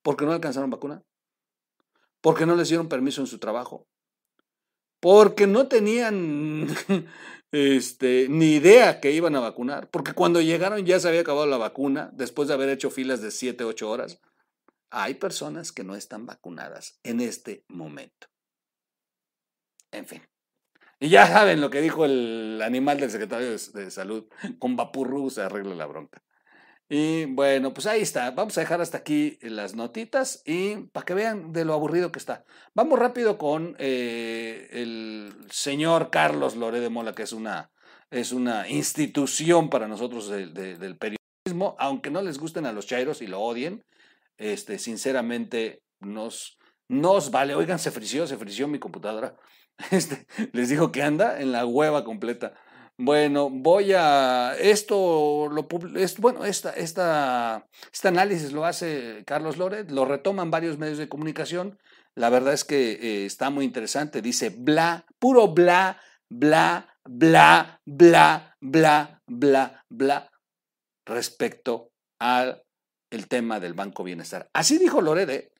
porque 0.03 0.25
no 0.25 0.31
alcanzaron 0.31 0.71
vacuna, 0.71 1.03
porque 2.21 2.47
no 2.47 2.55
les 2.55 2.69
dieron 2.69 2.89
permiso 2.89 3.21
en 3.21 3.27
su 3.27 3.37
trabajo, 3.37 3.87
porque 4.99 5.45
no 5.45 5.67
tenían 5.67 6.67
este, 7.51 8.27
ni 8.29 8.53
idea 8.53 8.99
que 8.99 9.11
iban 9.11 9.35
a 9.35 9.39
vacunar, 9.39 9.89
porque 9.91 10.13
cuando 10.13 10.41
llegaron 10.41 10.85
ya 10.85 10.99
se 10.99 11.07
había 11.07 11.21
acabado 11.21 11.45
la 11.45 11.57
vacuna 11.57 12.09
después 12.13 12.47
de 12.47 12.55
haber 12.55 12.69
hecho 12.69 12.89
filas 12.89 13.21
de 13.21 13.29
7, 13.31 13.63
8 13.63 13.89
horas. 13.89 14.19
Hay 14.89 15.13
personas 15.13 15.71
que 15.71 15.83
no 15.83 15.95
están 15.95 16.25
vacunadas 16.25 16.99
en 17.03 17.21
este 17.21 17.63
momento. 17.69 18.27
En 19.91 20.05
fin. 20.05 20.30
Y 21.03 21.09
ya 21.09 21.25
saben 21.25 21.61
lo 21.61 21.71
que 21.71 21.81
dijo 21.81 22.05
el 22.05 22.61
animal 22.63 22.99
del 22.99 23.09
secretario 23.09 23.49
de, 23.49 23.89
Salud. 23.89 24.25
Con 24.59 24.75
Vapurru 24.75 25.31
se 25.31 25.41
arregla 25.41 25.73
la 25.73 25.87
bronca. 25.87 26.21
Y 26.87 27.25
bueno, 27.25 27.73
pues 27.73 27.87
ahí 27.87 28.01
está. 28.01 28.29
Vamos 28.29 28.55
a 28.55 28.61
dejar 28.61 28.81
hasta 28.81 28.99
aquí 28.99 29.39
las 29.41 29.73
notitas 29.73 30.43
y 30.45 30.75
para 30.91 31.03
que 31.03 31.15
vean 31.15 31.53
de 31.53 31.65
lo 31.65 31.73
aburrido 31.73 32.11
que 32.11 32.19
está. 32.19 32.45
Vamos 32.75 32.99
rápido 32.99 33.39
con 33.39 33.75
eh, 33.79 34.67
el 34.73 35.33
señor 35.49 36.11
Carlos 36.11 36.55
Loré 36.55 36.79
de 36.81 36.89
Mola, 36.89 37.13
que 37.13 37.23
es 37.23 37.33
una, 37.33 37.71
es 38.11 38.31
una 38.31 38.69
institución 38.69 39.71
para 39.71 39.87
nosotros 39.87 40.29
del 40.29 40.97
periodismo, 40.99 41.75
aunque 41.79 42.11
no 42.11 42.21
les 42.21 42.37
gusten 42.37 42.67
a 42.67 42.73
los 42.73 42.85
chairos 42.85 43.23
y 43.23 43.27
lo 43.27 43.39
odien. 43.39 43.83
Este, 44.37 44.77
sinceramente, 44.77 45.81
nos, 45.99 46.59
nos 46.87 47.31
vale. 47.31 47.55
Oigan, 47.55 47.79
se 47.79 47.89
frició, 47.89 48.27
se 48.27 48.37
frició 48.37 48.67
mi 48.67 48.77
computadora. 48.77 49.35
Este, 49.91 50.27
les 50.53 50.69
digo 50.69 50.91
que 50.91 51.03
anda 51.03 51.41
en 51.41 51.51
la 51.51 51.65
hueva 51.65 52.03
completa. 52.03 52.53
Bueno, 52.97 53.49
voy 53.49 53.93
a. 53.93 54.55
Esto, 54.59 55.49
lo, 55.49 55.67
bueno, 56.19 56.45
esta, 56.45 56.71
esta, 56.71 57.67
este 57.91 58.07
análisis 58.07 58.51
lo 58.51 58.65
hace 58.65 59.23
Carlos 59.25 59.57
Loret, 59.57 59.89
lo 59.89 60.05
retoman 60.05 60.51
varios 60.51 60.77
medios 60.77 60.97
de 60.97 61.09
comunicación. 61.09 61.79
La 62.15 62.29
verdad 62.29 62.53
es 62.53 62.63
que 62.63 62.91
eh, 62.91 63.25
está 63.25 63.49
muy 63.49 63.65
interesante. 63.65 64.21
Dice 64.21 64.49
bla, 64.55 65.05
puro 65.17 65.47
bla, 65.47 65.99
bla, 66.29 66.95
bla, 67.05 67.81
bla, 67.85 68.57
bla, 68.59 69.21
bla, 69.25 69.83
bla, 69.89 70.31
respecto 71.05 71.91
al 72.19 72.61
el 73.09 73.27
tema 73.27 73.59
del 73.59 73.73
Banco 73.73 74.03
Bienestar. 74.03 74.49
Así 74.53 74.77
dijo 74.77 75.01
Loret, 75.01 75.29
¿eh? 75.29 75.50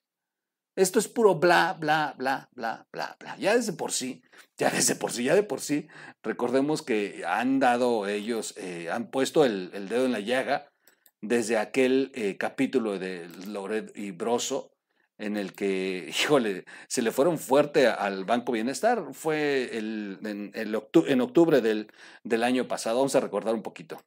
Esto 0.74 0.98
es 0.98 1.08
puro 1.08 1.34
bla, 1.34 1.76
bla, 1.78 2.14
bla, 2.16 2.48
bla, 2.54 2.86
bla, 2.90 3.16
bla. 3.20 3.36
Ya 3.36 3.54
desde 3.54 3.74
por 3.74 3.92
sí, 3.92 4.22
ya 4.56 4.70
desde 4.70 4.94
por 4.94 5.12
sí, 5.12 5.24
ya 5.24 5.34
de 5.34 5.42
por 5.42 5.60
sí, 5.60 5.86
recordemos 6.22 6.82
que 6.82 7.24
han 7.26 7.60
dado 7.60 8.08
ellos, 8.08 8.54
eh, 8.56 8.88
han 8.90 9.10
puesto 9.10 9.44
el, 9.44 9.70
dedo 9.88 10.06
en 10.06 10.12
la 10.12 10.20
llaga 10.20 10.72
desde 11.20 11.58
aquel 11.58 12.10
eh, 12.14 12.36
capítulo 12.38 12.98
de 12.98 13.28
Loret 13.46 13.92
y 13.96 14.12
Broso, 14.12 14.72
en 15.18 15.36
el 15.36 15.52
que, 15.52 16.06
híjole, 16.08 16.64
se 16.88 17.02
le 17.02 17.12
fueron 17.12 17.38
fuerte 17.38 17.86
al 17.86 18.24
Banco 18.24 18.52
Bienestar. 18.52 19.04
Fue 19.12 19.76
el, 19.76 20.18
en, 20.24 20.52
en, 20.54 21.20
octubre 21.20 21.60
del, 21.60 21.92
del 22.24 22.42
año 22.42 22.66
pasado. 22.66 22.96
Vamos 22.96 23.14
a 23.14 23.20
recordar 23.20 23.54
un 23.54 23.62
poquito. 23.62 24.02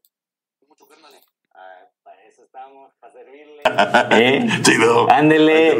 Ah, 3.02 3.10
servirle. 3.12 3.62
¿Eh? 4.12 4.62
Chido. 4.62 5.12
Ándele. 5.12 5.78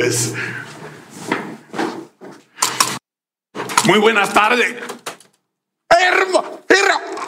Muy 3.86 4.00
buenas 4.00 4.34
tardes. 4.34 4.76
Herma, 5.90 6.44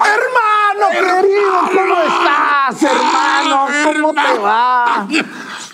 hermano 0.02 0.90
querido, 0.92 1.62
¿cómo 1.74 1.96
estás, 2.02 2.84
hermano? 2.84 3.68
¿Cómo 3.84 4.14
te 4.14 4.40
va? 4.40 5.08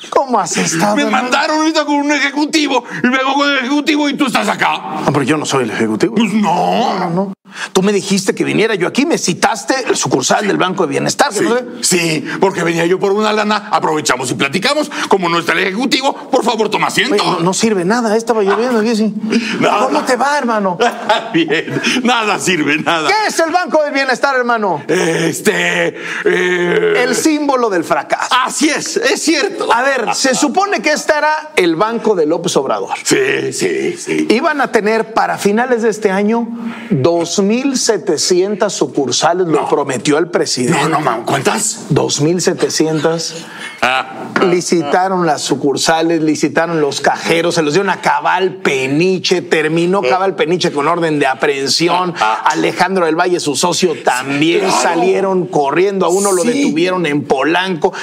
¿Cómo 0.09 0.39
has 0.39 0.57
estado? 0.57 0.95
Me 0.95 1.05
mandaron 1.05 1.59
ahorita 1.59 1.85
con 1.85 1.95
un 1.95 2.11
ejecutivo 2.11 2.83
y 3.03 3.07
me 3.07 3.17
hago 3.17 3.33
con 3.35 3.49
el 3.49 3.57
ejecutivo 3.59 4.09
y 4.09 4.15
tú 4.15 4.27
estás 4.27 4.47
acá. 4.47 4.73
Ah, 4.75 5.09
pero 5.11 5.23
yo 5.23 5.37
no 5.37 5.45
soy 5.45 5.63
el 5.63 5.71
ejecutivo. 5.71 6.15
Pues 6.15 6.33
no. 6.33 6.99
No, 6.99 7.09
no. 7.09 7.33
Tú 7.71 7.81
me 7.81 7.93
dijiste 7.93 8.35
que 8.35 8.43
viniera 8.43 8.75
yo 8.75 8.87
aquí, 8.87 9.05
me 9.05 9.17
citaste 9.17 9.75
el 9.87 9.95
sucursal 9.95 10.47
del 10.47 10.57
Banco 10.57 10.83
de 10.83 10.89
Bienestar. 10.89 11.33
Sí, 11.33 11.45
sí, 11.81 12.25
porque 12.39 12.63
venía 12.63 12.85
yo 12.85 12.99
por 12.99 13.11
una 13.11 13.31
lana, 13.33 13.69
aprovechamos 13.71 14.29
y 14.31 14.33
platicamos. 14.35 14.91
Como 15.07 15.29
no 15.29 15.39
está 15.39 15.53
el 15.53 15.59
ejecutivo, 15.59 16.13
por 16.13 16.43
favor, 16.43 16.69
toma 16.69 16.87
asiento. 16.87 17.39
no, 17.39 17.53
sirve 17.53 17.85
nada, 17.85 18.15
estaba 18.15 18.43
lloviendo 18.43 18.79
aquí, 18.79 18.95
sí. 18.95 19.13
¿Cómo 19.59 20.03
te 20.03 20.15
va, 20.15 20.37
hermano? 20.37 20.77
Bien, 21.33 21.81
nada 22.03 22.39
sirve, 22.39 22.77
nada. 22.77 23.07
¿Qué 23.07 23.27
es 23.27 23.39
el 23.39 23.51
Banco 23.51 23.83
de 23.83 23.91
Bienestar, 23.91 24.35
hermano? 24.35 24.83
Este. 24.87 25.95
Eh, 26.25 27.03
el 27.03 27.15
símbolo 27.15 27.69
del 27.69 27.83
fracaso. 27.83 28.33
Así 28.45 28.69
es, 28.69 28.97
es 28.97 29.21
cierto. 29.21 29.71
A 29.71 29.81
ver, 29.81 30.13
se 30.13 30.35
supone 30.35 30.81
que 30.81 30.91
este 30.91 31.13
era 31.17 31.51
el 31.55 31.75
Banco 31.75 32.15
de 32.15 32.25
López 32.25 32.55
Obrador. 32.57 32.97
Sí, 33.03 33.53
sí, 33.53 33.97
sí. 33.97 34.27
Iban 34.29 34.61
a 34.61 34.71
tener 34.71 35.13
para 35.13 35.37
finales 35.37 35.83
de 35.83 35.89
este 35.89 36.11
año 36.11 36.47
dos 36.89 37.39
2.700 37.53 38.69
sucursales, 38.69 39.47
lo 39.47 39.67
prometió 39.67 40.17
el 40.17 40.27
presidente. 40.27 40.81
No, 40.81 40.89
no, 40.89 41.01
man, 41.01 41.23
¿cuántas? 41.25 41.89
2.700. 41.91 43.33
Ah. 43.81 44.31
Licitaron 44.49 45.25
las 45.25 45.41
sucursales, 45.41 46.21
licitaron 46.21 46.81
los 46.81 47.01
cajeros, 47.01 47.55
se 47.55 47.61
los 47.61 47.73
dieron 47.73 47.89
a 47.89 48.01
Cabal 48.01 48.55
Peniche, 48.55 49.41
terminó 49.41 50.01
Cabal 50.01 50.35
Peniche 50.35 50.71
con 50.71 50.87
orden 50.87 51.19
de 51.19 51.27
aprehensión. 51.27 52.13
Ah, 52.17 52.41
ah. 52.43 52.49
Alejandro 52.51 53.05
del 53.05 53.15
Valle, 53.15 53.39
su 53.39 53.55
socio, 53.55 53.95
también 54.03 54.71
salieron 54.71 55.45
corriendo, 55.47 56.05
a 56.05 56.09
uno 56.09 56.31
lo 56.31 56.43
detuvieron 56.43 57.05
en 57.05 57.23
Polanco 57.23 57.93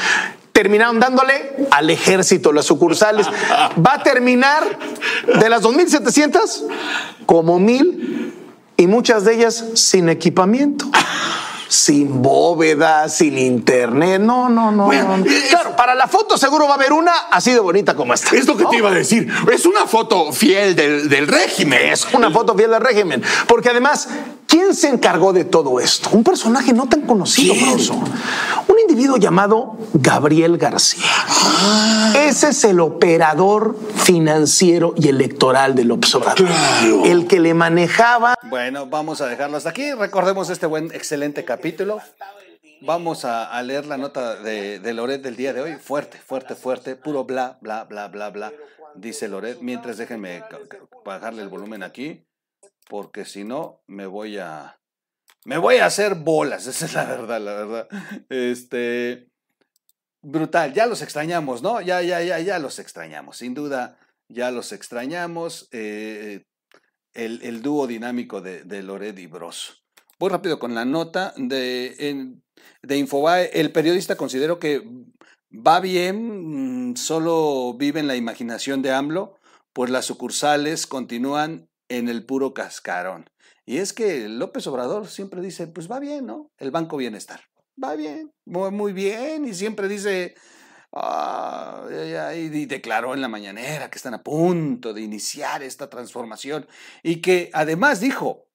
terminaron 0.52 1.00
dándole 1.00 1.69
al 1.71 1.88
ejército 1.88 2.52
las 2.52 2.66
sucursales. 2.66 3.26
Va 3.26 3.95
a 3.95 4.02
terminar 4.02 4.62
de 5.40 5.49
las 5.49 5.62
2.700 5.62 6.66
como 7.25 7.59
mil 7.59 8.19
y 8.80 8.87
muchas 8.87 9.26
de 9.26 9.34
ellas 9.34 9.62
sin 9.75 10.08
equipamiento. 10.08 10.87
sin 11.70 12.20
bóveda, 12.20 13.08
sin 13.08 13.38
internet. 13.38 14.20
No, 14.20 14.48
no, 14.48 14.72
no. 14.72 14.90
Claro, 15.48 15.76
para 15.76 15.94
la 15.94 16.08
foto 16.08 16.36
seguro 16.36 16.66
va 16.66 16.72
a 16.72 16.74
haber 16.74 16.92
una 16.92 17.12
así 17.30 17.52
de 17.52 17.60
bonita 17.60 17.94
como 17.94 18.12
esta. 18.12 18.34
Es 18.36 18.46
lo 18.46 18.56
que 18.56 18.64
te 18.66 18.76
iba 18.76 18.90
a 18.90 18.94
decir. 18.94 19.32
Es 19.50 19.64
una 19.64 19.86
foto 19.86 20.32
fiel 20.32 20.74
del, 20.74 21.28
régimen. 21.28 21.92
Es 21.92 22.06
una 22.12 22.30
foto 22.30 22.56
fiel 22.56 22.70
del 22.70 22.80
régimen. 22.80 23.22
Porque 23.46 23.70
además, 23.70 24.08
¿quién 24.48 24.74
se 24.74 24.88
encargó 24.88 25.32
de 25.32 25.44
todo 25.44 25.78
esto? 25.78 26.10
Un 26.12 26.24
personaje 26.24 26.72
no 26.72 26.88
tan 26.88 27.02
conocido, 27.02 27.54
Un 28.66 28.80
individuo 28.80 29.16
llamado 29.16 29.78
Gabriel 29.94 30.58
García. 30.58 31.04
Ah. 31.28 32.14
Ese 32.16 32.48
es 32.48 32.64
el 32.64 32.80
operador 32.80 33.78
financiero 33.94 34.92
y 34.96 35.08
electoral 35.08 35.76
del 35.76 35.92
Observador. 35.92 36.48
El 37.04 37.28
que 37.28 37.38
le 37.38 37.54
manejaba. 37.54 38.34
Bueno, 38.42 38.86
vamos 38.86 39.20
a 39.20 39.26
dejarlo 39.26 39.56
hasta 39.56 39.70
aquí. 39.70 39.92
Recordemos 39.92 40.50
este 40.50 40.66
buen, 40.66 40.86
excelente 40.86 41.44
capítulo 41.44 41.60
capítulo. 41.61 42.00
Vamos 42.81 43.26
a, 43.26 43.62
leer 43.62 43.85
la 43.85 43.99
nota 43.99 44.37
de, 44.37 44.95
Loret 44.95 45.21
del 45.21 45.37
día 45.37 45.52
de 45.52 45.61
hoy. 45.61 45.75
Fuerte, 45.75 46.17
fuerte, 46.17 46.55
fuerte. 46.55 46.97
Puro 46.97 47.25
bla, 47.25 47.59
bla, 47.61 47.85
bla, 47.85 48.09
bla, 48.09 48.31
bla. 48.31 48.50
Dice 48.95 49.29
Loret. 49.29 49.61
Mientras 49.61 49.99
déjenme 49.99 50.43
bajarle 51.05 51.43
el 51.43 51.50
volumen 51.50 51.83
aquí. 51.83 52.26
Porque 52.88 53.26
si 53.26 53.45
no, 53.45 53.83
me 53.87 54.07
voy 54.07 54.38
a. 54.38 54.81
Me 55.45 55.59
voy 55.59 55.76
a 55.76 55.87
hacer 55.87 56.14
bolas. 56.14 56.67
Esa 56.67 56.87
es 56.87 56.95
la 56.95 57.05
verdad, 57.05 57.40
la 57.43 57.52
verdad. 57.52 57.88
Este. 58.31 59.29
Brutal. 60.23 60.73
Ya 60.73 60.87
los 60.87 61.02
extrañamos, 61.02 61.61
¿no? 61.61 61.83
Ya, 61.83 62.00
ya, 62.00 62.23
ya, 62.23 62.38
ya 62.38 62.59
los 62.59 62.79
extrañamos. 62.79 63.37
Sin 63.37 63.52
duda, 63.52 63.99
ya 64.31 64.50
los 64.50 64.73
extrañamos. 64.73 65.69
Eh, 65.73 66.47
el, 67.12 67.43
el, 67.43 67.61
dúo 67.61 67.87
dinámico 67.87 68.40
de, 68.40 68.64
de 68.64 68.83
Loret 68.83 69.19
y 69.19 69.26
Bros. 69.26 69.79
Voy 70.20 70.28
rápido 70.28 70.58
con 70.58 70.74
la 70.74 70.84
nota 70.84 71.32
de, 71.38 72.36
de 72.82 72.96
Infobae. 72.98 73.58
El 73.58 73.72
periodista 73.72 74.16
consideró 74.16 74.58
que 74.58 74.86
va 75.50 75.80
bien, 75.80 76.90
mm, 76.90 76.96
solo 76.96 77.72
vive 77.72 78.00
en 78.00 78.06
la 78.06 78.16
imaginación 78.16 78.82
de 78.82 78.92
AMLO, 78.92 79.38
pues 79.72 79.88
las 79.88 80.04
sucursales 80.04 80.86
continúan 80.86 81.70
en 81.88 82.10
el 82.10 82.26
puro 82.26 82.52
cascarón. 82.52 83.30
Y 83.64 83.78
es 83.78 83.94
que 83.94 84.28
López 84.28 84.66
Obrador 84.66 85.08
siempre 85.08 85.40
dice, 85.40 85.68
pues 85.68 85.90
va 85.90 85.98
bien, 85.98 86.26
¿no? 86.26 86.50
El 86.58 86.70
Banco 86.70 86.98
Bienestar. 86.98 87.40
Va 87.82 87.94
bien, 87.96 88.30
muy, 88.44 88.92
bien. 88.92 89.46
Y 89.46 89.54
siempre 89.54 89.88
dice, 89.88 90.34
ah, 90.92 91.86
y 92.36 92.66
declaró 92.66 93.14
en 93.14 93.22
la 93.22 93.28
mañanera 93.28 93.88
que 93.88 93.96
están 93.96 94.12
a 94.12 94.22
punto 94.22 94.92
de 94.92 95.00
iniciar 95.00 95.62
esta 95.62 95.88
transformación. 95.88 96.66
Y 97.02 97.22
que 97.22 97.48
además 97.54 98.00
dijo, 98.00 98.50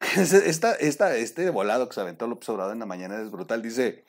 Esta, 0.16 1.16
este 1.16 1.50
volado 1.50 1.88
que 1.88 1.94
se 1.94 2.00
aventó 2.00 2.26
López 2.26 2.48
Obrador 2.48 2.72
en 2.72 2.80
la 2.80 2.86
mañana 2.86 3.20
es 3.20 3.30
brutal. 3.30 3.62
Dice, 3.62 4.04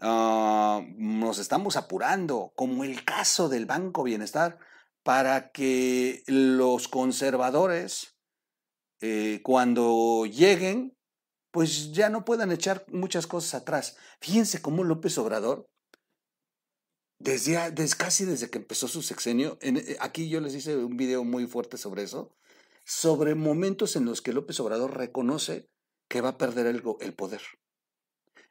ah, 0.00 0.82
nos 0.96 1.38
estamos 1.38 1.76
apurando, 1.76 2.52
como 2.56 2.84
el 2.84 3.04
caso 3.04 3.48
del 3.48 3.66
Banco 3.66 4.02
Bienestar, 4.02 4.58
para 5.02 5.50
que 5.52 6.22
los 6.26 6.88
conservadores, 6.88 8.16
eh, 9.00 9.40
cuando 9.44 10.26
lleguen, 10.26 10.96
pues 11.52 11.92
ya 11.92 12.10
no 12.10 12.24
puedan 12.24 12.52
echar 12.52 12.84
muchas 12.88 13.26
cosas 13.26 13.54
atrás. 13.54 13.96
Fíjense 14.20 14.60
cómo 14.60 14.84
López 14.84 15.16
Obrador 15.18 15.68
desde, 17.18 17.70
desde, 17.70 17.96
casi 17.96 18.24
desde 18.24 18.50
que 18.50 18.58
empezó 18.58 18.88
su 18.88 19.02
sexenio, 19.02 19.58
eh, 19.62 19.96
aquí 20.00 20.28
yo 20.28 20.40
les 20.40 20.54
hice 20.54 20.76
un 20.76 20.96
video 20.96 21.24
muy 21.24 21.46
fuerte 21.46 21.78
sobre 21.78 22.02
eso, 22.02 22.36
sobre 22.86 23.34
momentos 23.34 23.96
en 23.96 24.04
los 24.04 24.22
que 24.22 24.32
López 24.32 24.60
Obrador 24.60 24.96
reconoce 24.96 25.68
que 26.08 26.20
va 26.20 26.30
a 26.30 26.38
perder 26.38 26.66
el, 26.66 26.84
el 27.00 27.14
poder. 27.14 27.42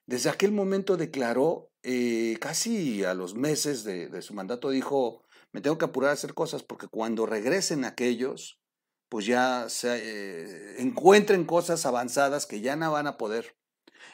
Desde 0.06 0.30
aquel 0.30 0.51
momento 0.51 0.98
declaró, 0.98 1.72
eh, 1.84 2.38
casi 2.42 3.06
a 3.06 3.13
los 3.13 3.34
meses 3.34 3.86
de, 3.86 4.22
su 4.22 4.34
mandato, 4.34 4.70
dijo, 4.70 5.24
me 5.54 5.62
tengo 5.62 5.77
que 5.77 5.86
apurar 5.86 6.10
a 6.10 6.13
hacer 6.13 6.34
cosas 6.34 6.63
porque 6.63 6.88
cuando 6.88 7.25
regresen 7.25 7.86
aquellos, 7.86 8.60
pues 9.08 9.25
ya 9.25 9.68
se, 9.70 9.96
eh, 9.96 10.82
encuentren 10.82 11.46
cosas 11.46 11.86
avanzadas 11.86 12.46
que 12.46 12.60
ya 12.60 12.75
no 12.75 12.92
van 12.92 13.08
a 13.08 13.18
poder. 13.18 13.56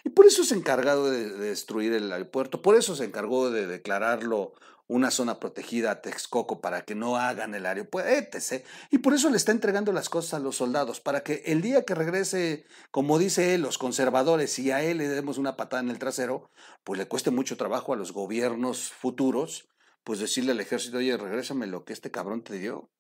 Y 0.04 0.10
por 0.10 0.28
eso 0.28 0.44
se 0.44 0.54
encargado 0.54 1.10
de, 1.10 1.32
de 1.32 1.50
destruir 1.50 1.94
el 1.94 2.12
aeropuerto, 2.12 2.62
por 2.62 2.76
eso 2.76 2.96
se 2.96 3.06
encargó 3.06 3.50
de 3.50 3.66
declararlo 3.66 4.54
una 4.92 5.10
zona 5.10 5.40
protegida 5.40 5.90
a 5.90 6.02
Texcoco 6.02 6.60
para 6.60 6.84
que 6.84 6.96
no 6.96 7.16
hagan 7.16 7.56
el 7.56 7.66
aeropuerto, 7.66 8.38
etc. 8.38 8.66
Y 8.90 8.98
por 8.98 9.14
eso 9.14 9.30
le 9.30 9.38
está 9.38 9.54
entregando 9.54 9.94
las 9.94 10.10
cosas 10.10 10.34
a 10.34 10.40
los 10.40 10.58
soldados, 10.58 11.00
para 11.00 11.24
que 11.24 11.44
el 11.46 11.62
día 11.62 11.86
que 11.86 11.96
regrese, 11.96 12.66
como 12.92 13.18
dice 13.18 13.56
él, 13.56 13.62
los 13.62 13.78
conservadores 13.78 14.60
y 14.60 14.72
a 14.72 14.84
él 14.84 14.98
le 14.98 15.08
demos 15.08 15.38
una 15.38 15.56
patada 15.56 15.82
en 15.82 15.90
el 15.90 15.98
trasero, 15.98 16.50
pues 16.84 17.00
le 17.00 17.08
cueste 17.08 17.32
mucho 17.32 17.56
trabajo 17.56 17.94
a 17.94 17.96
los 17.96 18.12
gobiernos 18.12 18.92
futuros, 18.92 19.70
pues 20.04 20.20
decirle 20.20 20.52
al 20.52 20.60
ejército, 20.60 20.98
oye, 20.98 21.16
regrésame 21.16 21.68
lo 21.68 21.86
que 21.86 21.94
este 21.94 22.12
cabrón 22.12 22.44
te 22.44 22.60
dio. 22.60 22.92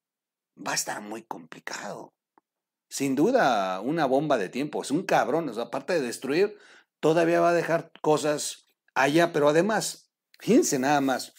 Va 0.66 0.72
a 0.72 0.76
estar 0.76 1.02
muy 1.02 1.24
complicado. 1.24 2.14
Sin 2.88 3.16
duda, 3.16 3.82
una 3.82 4.06
bomba 4.06 4.38
de 4.38 4.48
tiempo. 4.48 4.82
Es 4.82 4.92
un 4.92 5.04
cabrón. 5.04 5.52
Aparte 5.60 5.94
de 5.94 6.02
destruir, 6.02 6.58
todavía 7.02 7.42
va 7.42 7.50
a 7.50 7.54
dejar 7.54 7.92
cosas 8.02 8.66
allá. 8.94 9.34
Pero 9.34 9.50
además, 9.50 10.12
fíjense 10.40 10.80
nada 10.80 11.02
más, 11.02 11.34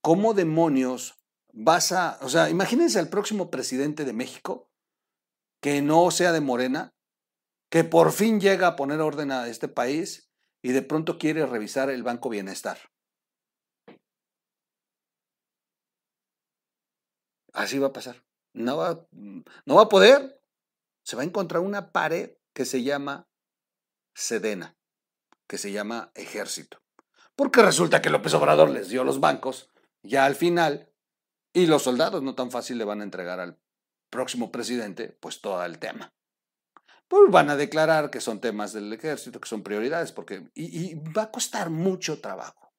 ¿cómo 0.00 0.34
demonios 0.34 1.18
vas 1.52 1.92
a, 1.92 2.18
o 2.22 2.28
sea, 2.28 2.50
imagínense 2.50 2.98
al 2.98 3.08
próximo 3.08 3.50
presidente 3.50 4.04
de 4.04 4.12
México, 4.12 4.70
que 5.60 5.82
no 5.82 6.10
sea 6.10 6.32
de 6.32 6.40
Morena, 6.40 6.94
que 7.70 7.84
por 7.84 8.12
fin 8.12 8.40
llega 8.40 8.68
a 8.68 8.76
poner 8.76 9.00
orden 9.00 9.32
a 9.32 9.48
este 9.48 9.68
país 9.68 10.30
y 10.62 10.72
de 10.72 10.82
pronto 10.82 11.18
quiere 11.18 11.46
revisar 11.46 11.90
el 11.90 12.02
Banco 12.02 12.28
Bienestar. 12.28 12.78
Así 17.52 17.78
va 17.78 17.88
a 17.88 17.92
pasar. 17.92 18.24
No 18.54 18.76
va, 18.76 19.06
no 19.10 19.74
va 19.74 19.82
a 19.82 19.88
poder. 19.88 20.40
Se 21.04 21.16
va 21.16 21.22
a 21.22 21.26
encontrar 21.26 21.62
una 21.62 21.92
pared 21.92 22.36
que 22.54 22.64
se 22.64 22.82
llama 22.82 23.28
Sedena, 24.14 24.76
que 25.48 25.58
se 25.58 25.72
llama 25.72 26.12
Ejército. 26.14 26.82
Porque 27.34 27.62
resulta 27.62 28.02
que 28.02 28.10
López 28.10 28.34
Obrador 28.34 28.70
les 28.70 28.88
dio 28.88 29.04
los 29.04 29.20
bancos 29.20 29.70
ya 30.08 30.24
al 30.24 30.34
final, 30.34 30.90
y 31.52 31.66
los 31.66 31.82
soldados 31.82 32.22
no 32.22 32.34
tan 32.34 32.50
fácil 32.50 32.78
le 32.78 32.84
van 32.84 33.00
a 33.00 33.04
entregar 33.04 33.40
al 33.40 33.58
próximo 34.10 34.50
presidente, 34.50 35.16
pues 35.20 35.40
todo 35.40 35.64
el 35.64 35.78
tema. 35.78 36.12
Pues 37.08 37.30
van 37.30 37.50
a 37.50 37.56
declarar 37.56 38.10
que 38.10 38.20
son 38.20 38.40
temas 38.40 38.72
del 38.72 38.92
ejército, 38.92 39.40
que 39.40 39.48
son 39.48 39.62
prioridades, 39.62 40.12
porque, 40.12 40.50
y, 40.54 40.94
va 40.94 41.24
a 41.24 41.30
costar 41.30 41.70
mucho 41.70 42.20
trabajo. 42.20 42.72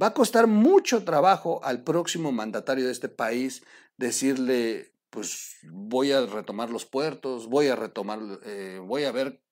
Va 0.00 0.08
a 0.08 0.14
costar 0.14 0.46
mucho 0.46 1.04
trabajo 1.04 1.60
al 1.64 1.82
próximo 1.82 2.32
mandatario 2.32 2.86
de 2.86 2.92
este 2.92 3.08
país 3.08 3.62
decirle, 3.96 4.94
pues 5.10 5.56
voy 5.64 6.12
a 6.12 6.26
retomar 6.26 6.70
los 6.70 6.84
puertos, 6.84 7.46
voy 7.46 7.68
a 7.68 7.76
retomar, 7.76 8.18
eh, 8.44 8.80
voy 8.82 9.04
a 9.04 9.12
ver 9.12 9.42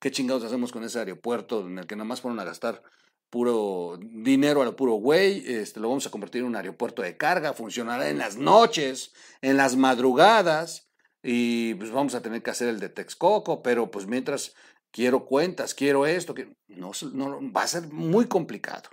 qué 0.00 0.10
chingados 0.10 0.44
hacemos 0.44 0.72
con 0.72 0.84
ese 0.84 0.98
aeropuerto 0.98 1.66
en 1.66 1.78
el 1.78 1.86
que 1.86 1.96
nada 1.96 2.06
más 2.06 2.20
fueron 2.20 2.40
a 2.40 2.44
gastar 2.44 2.82
puro 3.30 3.98
dinero 4.00 4.62
a 4.62 4.64
lo 4.64 4.76
puro 4.76 4.94
güey, 4.94 5.44
este, 5.46 5.80
lo 5.80 5.88
vamos 5.88 6.06
a 6.06 6.10
convertir 6.10 6.40
en 6.40 6.48
un 6.48 6.56
aeropuerto 6.56 7.02
de 7.02 7.16
carga, 7.16 7.52
funcionará 7.52 8.08
en 8.08 8.18
las 8.18 8.36
noches, 8.36 9.12
en 9.42 9.56
las 9.56 9.76
madrugadas, 9.76 10.88
y 11.22 11.74
pues 11.74 11.90
vamos 11.90 12.14
a 12.14 12.22
tener 12.22 12.42
que 12.42 12.50
hacer 12.50 12.68
el 12.68 12.80
de 12.80 12.88
Texcoco, 12.88 13.62
pero 13.62 13.90
pues 13.90 14.06
mientras 14.06 14.54
quiero 14.90 15.26
cuentas, 15.26 15.74
quiero 15.74 16.06
esto, 16.06 16.34
que 16.34 16.56
no, 16.68 16.92
no 17.12 17.52
va 17.52 17.62
a 17.62 17.68
ser 17.68 17.88
muy 17.88 18.26
complicado. 18.26 18.88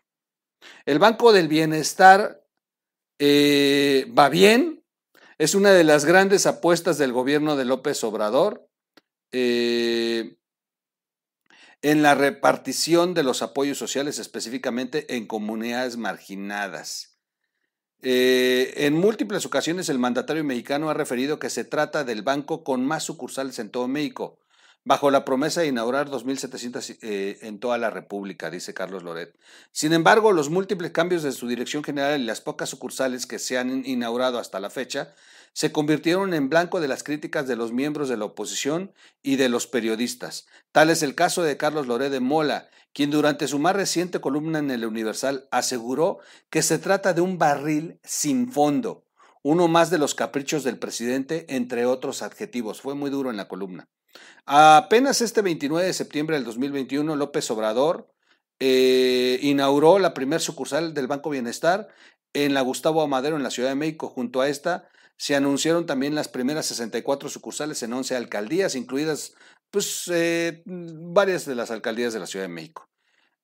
El 0.86 1.00
Banco 1.00 1.32
del 1.32 1.48
Bienestar 1.48 2.44
eh, 3.20 4.12
va 4.18 4.30
bien, 4.30 4.84
es 5.38 5.56
una 5.56 5.72
de 5.72 5.84
las 5.84 6.06
grandes 6.06 6.46
apuestas 6.46 6.98
del 6.98 7.12
gobierno 7.12 7.56
de 7.56 7.66
López 7.66 8.04
Obrador. 8.04 8.68
Eh, 9.32 10.38
en 11.86 12.02
la 12.02 12.16
repartición 12.16 13.14
de 13.14 13.22
los 13.22 13.44
apoyos 13.44 13.78
sociales, 13.78 14.18
específicamente 14.18 15.16
en 15.16 15.28
comunidades 15.28 15.98
marginadas. 15.98 17.20
Eh, 18.02 18.74
en 18.78 18.96
múltiples 18.96 19.46
ocasiones 19.46 19.88
el 19.90 20.00
mandatario 20.00 20.44
mexicano 20.44 20.90
ha 20.90 20.96
referido 20.96 21.38
que 21.38 21.52
se 21.52 21.64
trata 21.64 22.04
del 22.04 22.24
banco 22.24 22.64
con 22.64 22.84
más 22.84 23.04
sucursales 23.04 23.60
en 23.60 23.70
todo 23.70 23.88
México, 23.88 24.40
bajo 24.84 25.12
la 25.12 25.26
promesa 25.26 25.62
de 25.62 25.68
inaugurar 25.68 26.10
2.700 26.10 26.98
eh, 27.04 27.38
en 27.44 27.60
toda 27.60 27.78
la 27.78 27.92
República, 27.92 28.50
dice 28.50 28.74
Carlos 28.74 29.04
Loret. 29.04 29.38
Sin 29.72 29.94
embargo, 29.94 30.32
los 30.32 30.50
múltiples 30.50 30.90
cambios 30.90 31.22
de 31.22 31.34
su 31.34 31.48
dirección 31.48 31.84
general 31.84 32.20
y 32.20 32.26
las 32.26 32.42
pocas 32.42 32.68
sucursales 32.68 33.28
que 33.28 33.38
se 33.38 33.60
han 33.60 33.86
inaugurado 33.86 34.40
hasta 34.40 34.60
la 34.60 34.72
fecha 34.72 35.14
se 35.56 35.72
convirtieron 35.72 36.34
en 36.34 36.50
blanco 36.50 36.82
de 36.82 36.90
las 36.90 37.02
críticas 37.02 37.48
de 37.48 37.56
los 37.56 37.72
miembros 37.72 38.10
de 38.10 38.18
la 38.18 38.26
oposición 38.26 38.92
y 39.24 39.38
de 39.38 39.48
los 39.48 39.68
periodistas. 39.68 40.48
Tal 40.74 40.90
es 40.90 41.02
el 41.02 41.16
caso 41.16 41.44
de 41.44 41.56
Carlos 41.56 41.88
Loré 41.88 42.10
de 42.10 42.20
Mola, 42.20 42.68
quien 42.92 43.10
durante 43.10 43.48
su 43.48 43.58
más 43.58 43.74
reciente 43.74 44.20
columna 44.20 44.60
en 44.60 44.70
el 44.70 44.86
Universal 44.86 45.48
aseguró 45.52 46.20
que 46.50 46.62
se 46.62 46.78
trata 46.78 47.14
de 47.14 47.22
un 47.22 47.38
barril 47.38 48.02
sin 48.04 48.52
fondo, 48.52 49.06
uno 49.44 49.70
más 49.70 49.90
de 49.90 49.98
los 49.98 50.14
caprichos 50.14 50.66
del 50.66 50.78
presidente, 50.78 51.46
entre 51.48 51.86
otros 51.86 52.22
adjetivos. 52.22 52.82
Fue 52.82 52.94
muy 52.94 53.10
duro 53.10 53.30
en 53.30 53.38
la 53.38 53.48
columna. 53.48 53.88
Apenas 54.46 55.22
este 55.22 55.42
29 55.42 55.88
de 55.88 55.94
septiembre 55.94 56.36
del 56.36 56.44
2021, 56.44 57.16
López 57.16 57.50
Obrador 57.50 58.14
eh, 58.60 59.40
inauguró 59.42 60.00
la 60.00 60.14
primer 60.14 60.42
sucursal 60.42 60.94
del 60.94 61.08
Banco 61.08 61.30
Bienestar 61.30 61.88
en 62.34 62.54
la 62.54 62.60
Gustavo 62.60 63.02
Amadero 63.02 63.38
en 63.38 63.44
la 63.44 63.52
Ciudad 63.52 63.70
de 63.70 63.76
México. 63.76 64.10
Junto 64.10 64.42
a 64.42 64.50
esta 64.50 64.90
se 65.18 65.36
anunciaron 65.36 65.86
también 65.86 66.16
las 66.16 66.28
primeras 66.28 66.66
64 66.68 67.30
sucursales 67.30 67.82
en 67.84 67.94
11 67.94 68.16
alcaldías, 68.16 68.76
incluidas 68.76 69.34
pues, 69.72 70.10
eh, 70.14 70.64
varias 70.66 71.46
de 71.46 71.56
las 71.56 71.72
alcaldías 71.72 72.14
de 72.14 72.20
la 72.20 72.28
Ciudad 72.28 72.46
de 72.46 72.54
México. 72.54 72.90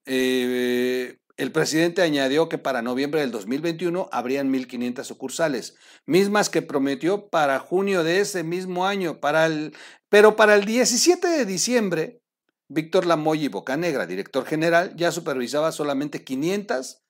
Eh, 0.06 1.18
el 1.38 1.52
presidente 1.52 2.02
añadió 2.02 2.50
que 2.50 2.58
para 2.58 2.82
noviembre 2.82 3.22
del 3.22 3.32
2021 3.32 4.10
habrían 4.12 4.52
1.500 4.52 5.04
sucursales, 5.04 5.76
mismas 6.06 6.50
que 6.50 6.62
prometió 6.62 7.30
para 7.30 7.60
junio 7.60 8.04
de 8.04 8.20
ese 8.20 8.44
mismo 8.44 8.86
año. 8.86 9.20
Para 9.20 9.46
el, 9.46 9.76
pero 10.10 10.36
para 10.36 10.56
el 10.56 10.66
17 10.66 11.28
de 11.28 11.46
diciembre, 11.46 12.22
Víctor 12.68 13.06
Lamoy 13.06 13.46
y 13.46 13.48
Bocanegra, 13.48 14.06
director 14.06 14.46
general, 14.46 14.96
ya 14.96 15.12
supervisaba 15.12 15.72
solamente 15.72 16.24
500 16.24 17.02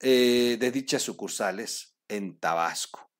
eh, 0.00 0.56
de 0.60 0.70
dichas 0.70 1.02
sucursales 1.02 1.96
en 2.08 2.38
Tabasco. 2.38 3.10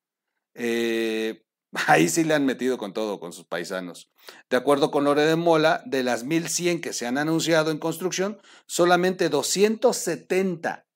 Eh, 0.55 1.45
ahí 1.87 2.09
sí 2.09 2.25
le 2.25 2.35
han 2.35 2.47
metido 2.47 2.79
con 2.79 2.93
todo, 2.93 3.21
con 3.21 3.33
sus 3.33 3.47
paisanos. 3.47 4.11
De 4.49 4.57
acuerdo 4.57 4.91
con 4.91 5.05
Lore 5.05 5.23
de 5.23 5.37
Mola, 5.37 5.83
de 5.87 6.03
las 6.03 6.25
1.100 6.25 6.81
que 6.81 6.93
se 6.93 7.07
han 7.07 7.19
anunciado 7.19 7.71
en 7.71 7.79
construcción, 7.79 8.41
solamente 8.67 9.29
270, 9.29 10.87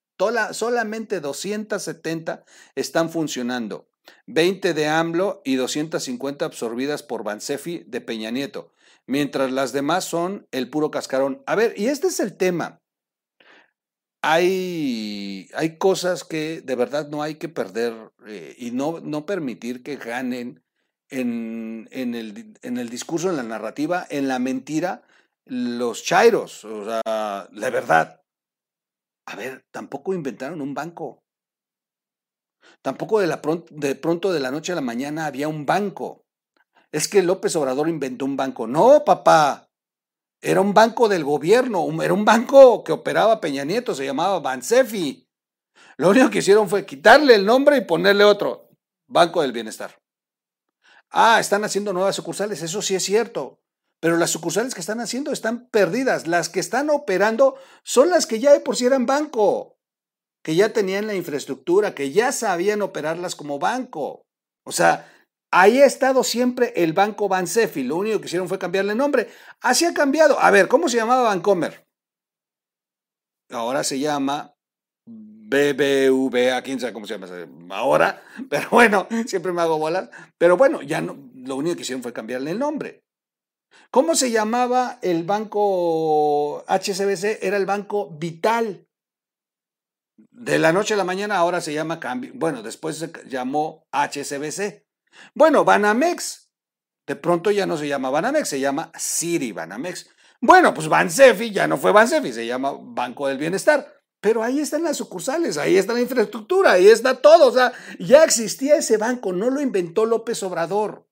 solamente 0.52 1.20
270 1.20 2.44
están 2.74 3.10
funcionando. 3.10 3.88
20 4.26 4.72
de 4.72 4.86
AMLO 4.86 5.42
y 5.44 5.56
250 5.56 6.44
absorbidas 6.44 7.02
por 7.02 7.24
Bansefi 7.24 7.84
de 7.86 8.00
Peña 8.00 8.30
Nieto, 8.30 8.72
mientras 9.06 9.52
las 9.52 9.72
demás 9.72 10.04
son 10.04 10.48
el 10.50 10.70
puro 10.70 10.90
cascarón. 10.90 11.42
A 11.46 11.54
ver, 11.54 11.74
y 11.76 11.88
este 11.88 12.06
es 12.06 12.18
el 12.20 12.36
tema 12.36 12.80
hay, 14.22 15.48
hay 15.54 15.78
cosas 15.78 16.24
que 16.24 16.60
de 16.60 16.74
verdad 16.74 17.08
no 17.08 17.22
hay 17.22 17.36
que 17.36 17.48
perder 17.48 17.94
eh, 18.26 18.54
y 18.58 18.72
no, 18.72 19.00
no 19.00 19.26
permitir 19.26 19.82
que 19.82 19.96
ganen 19.96 20.62
en, 21.10 21.88
en, 21.92 22.14
el, 22.14 22.58
en 22.62 22.78
el 22.78 22.88
discurso, 22.88 23.30
en 23.30 23.36
la 23.36 23.42
narrativa, 23.42 24.06
en 24.10 24.28
la 24.28 24.38
mentira, 24.38 25.02
los 25.44 26.04
chairos. 26.04 26.64
O 26.64 26.84
sea, 26.84 27.48
la 27.50 27.70
verdad. 27.70 28.22
A 29.26 29.36
ver, 29.36 29.64
tampoco 29.70 30.14
inventaron 30.14 30.60
un 30.60 30.74
banco. 30.74 31.22
Tampoco 32.82 33.20
de, 33.20 33.26
la 33.26 33.40
de 33.70 33.94
pronto 33.94 34.32
de 34.32 34.40
la 34.40 34.50
noche 34.50 34.72
a 34.72 34.74
la 34.74 34.80
mañana 34.80 35.26
había 35.26 35.48
un 35.48 35.66
banco. 35.66 36.24
Es 36.92 37.08
que 37.08 37.22
López 37.22 37.54
Obrador 37.56 37.88
inventó 37.88 38.24
un 38.24 38.36
banco. 38.36 38.66
No, 38.66 39.04
papá. 39.04 39.67
Era 40.40 40.60
un 40.60 40.72
banco 40.72 41.08
del 41.08 41.24
gobierno, 41.24 41.86
era 42.02 42.14
un 42.14 42.24
banco 42.24 42.84
que 42.84 42.92
operaba 42.92 43.40
Peña 43.40 43.64
Nieto, 43.64 43.94
se 43.94 44.04
llamaba 44.04 44.38
Bansefi. 44.38 45.28
Lo 45.96 46.10
único 46.10 46.30
que 46.30 46.38
hicieron 46.38 46.68
fue 46.68 46.86
quitarle 46.86 47.34
el 47.34 47.44
nombre 47.44 47.76
y 47.76 47.80
ponerle 47.80 48.24
otro, 48.24 48.68
Banco 49.08 49.42
del 49.42 49.52
Bienestar. 49.52 50.00
Ah, 51.10 51.40
están 51.40 51.64
haciendo 51.64 51.92
nuevas 51.92 52.14
sucursales, 52.14 52.62
eso 52.62 52.82
sí 52.82 52.94
es 52.94 53.02
cierto, 53.02 53.60
pero 53.98 54.16
las 54.16 54.30
sucursales 54.30 54.74
que 54.74 54.80
están 54.80 55.00
haciendo 55.00 55.32
están 55.32 55.68
perdidas. 55.70 56.28
Las 56.28 56.48
que 56.48 56.60
están 56.60 56.90
operando 56.90 57.56
son 57.82 58.10
las 58.10 58.26
que 58.26 58.38
ya 58.38 58.52
de 58.52 58.60
por 58.60 58.76
sí 58.76 58.86
eran 58.86 59.06
banco, 59.06 59.78
que 60.42 60.54
ya 60.54 60.72
tenían 60.72 61.08
la 61.08 61.14
infraestructura, 61.14 61.94
que 61.94 62.12
ya 62.12 62.30
sabían 62.30 62.82
operarlas 62.82 63.34
como 63.34 63.58
banco. 63.58 64.26
O 64.64 64.70
sea, 64.70 65.10
ahí 65.50 65.80
ha 65.80 65.86
estado 65.86 66.24
siempre 66.24 66.72
el 66.76 66.92
banco 66.92 67.28
Bansefi. 67.28 67.82
Lo 67.82 67.96
único 67.96 68.20
que 68.20 68.26
hicieron 68.26 68.48
fue 68.48 68.58
cambiarle 68.58 68.94
nombre. 68.94 69.28
Así 69.60 69.84
ha 69.84 69.94
cambiado. 69.94 70.38
A 70.40 70.50
ver, 70.50 70.68
¿cómo 70.68 70.88
se 70.88 70.96
llamaba 70.96 71.22
Bancomer? 71.24 71.86
Ahora 73.50 73.82
se 73.82 73.98
llama 73.98 74.54
BBVA, 75.06 76.60
quién 76.62 76.78
sabe 76.78 76.92
cómo 76.92 77.06
se 77.06 77.18
llama 77.18 77.28
ahora, 77.70 78.22
pero 78.50 78.68
bueno, 78.70 79.08
siempre 79.26 79.52
me 79.52 79.62
hago 79.62 79.78
bolas. 79.78 80.10
Pero 80.36 80.56
bueno, 80.56 80.82
ya 80.82 81.00
no, 81.00 81.16
lo 81.34 81.56
único 81.56 81.76
que 81.76 81.82
hicieron 81.82 82.02
fue 82.02 82.12
cambiarle 82.12 82.50
el 82.50 82.58
nombre. 82.58 83.02
¿Cómo 83.90 84.14
se 84.14 84.30
llamaba 84.30 84.98
el 85.00 85.24
banco 85.24 86.64
HCBC? 86.68 87.42
Era 87.42 87.56
el 87.56 87.64
banco 87.64 88.10
Vital. 88.10 88.86
De 90.30 90.58
la 90.58 90.72
noche 90.72 90.94
a 90.94 90.96
la 90.98 91.04
mañana 91.04 91.36
ahora 91.36 91.60
se 91.62 91.72
llama 91.72 91.98
cambio. 91.98 92.32
Bueno, 92.34 92.62
después 92.62 92.98
se 92.98 93.10
llamó 93.28 93.86
HCBC. 93.92 94.87
Bueno, 95.34 95.64
Banamex. 95.64 96.50
De 97.06 97.16
pronto 97.16 97.50
ya 97.50 97.64
no 97.64 97.76
se 97.76 97.88
llama 97.88 98.10
Banamex, 98.10 98.48
se 98.48 98.60
llama 98.60 98.92
City 98.98 99.52
Banamex. 99.52 100.10
Bueno, 100.40 100.74
pues 100.74 100.88
Bansefi 100.88 101.50
ya 101.50 101.66
no 101.66 101.78
fue 101.78 101.90
Bansefi, 101.90 102.32
se 102.32 102.46
llama 102.46 102.72
Banco 102.78 103.26
del 103.26 103.38
Bienestar. 103.38 103.94
Pero 104.20 104.42
ahí 104.42 104.60
están 104.60 104.82
las 104.82 104.96
sucursales, 104.96 105.58
ahí 105.58 105.76
está 105.76 105.92
la 105.92 106.00
infraestructura, 106.00 106.72
ahí 106.72 106.88
está 106.88 107.14
todo. 107.14 107.46
O 107.46 107.52
sea, 107.52 107.72
ya 107.98 108.24
existía 108.24 108.76
ese 108.76 108.96
banco, 108.96 109.32
no 109.32 109.48
lo 109.50 109.60
inventó 109.60 110.06
López 110.06 110.42
Obrador. 110.42 111.08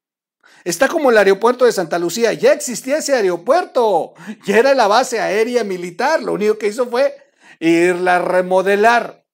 Está 0.64 0.88
como 0.88 1.10
el 1.10 1.18
aeropuerto 1.18 1.64
de 1.64 1.72
Santa 1.72 1.98
Lucía, 1.98 2.32
ya 2.32 2.52
existía 2.52 2.98
ese 2.98 3.14
aeropuerto, 3.14 4.14
ya 4.44 4.58
era 4.58 4.74
la 4.74 4.88
base 4.88 5.20
aérea 5.20 5.64
militar, 5.64 6.22
lo 6.22 6.32
único 6.32 6.58
que 6.58 6.68
hizo 6.68 6.86
fue 6.86 7.14
irla 7.60 8.16
a 8.16 8.18
remodelar. 8.20 9.25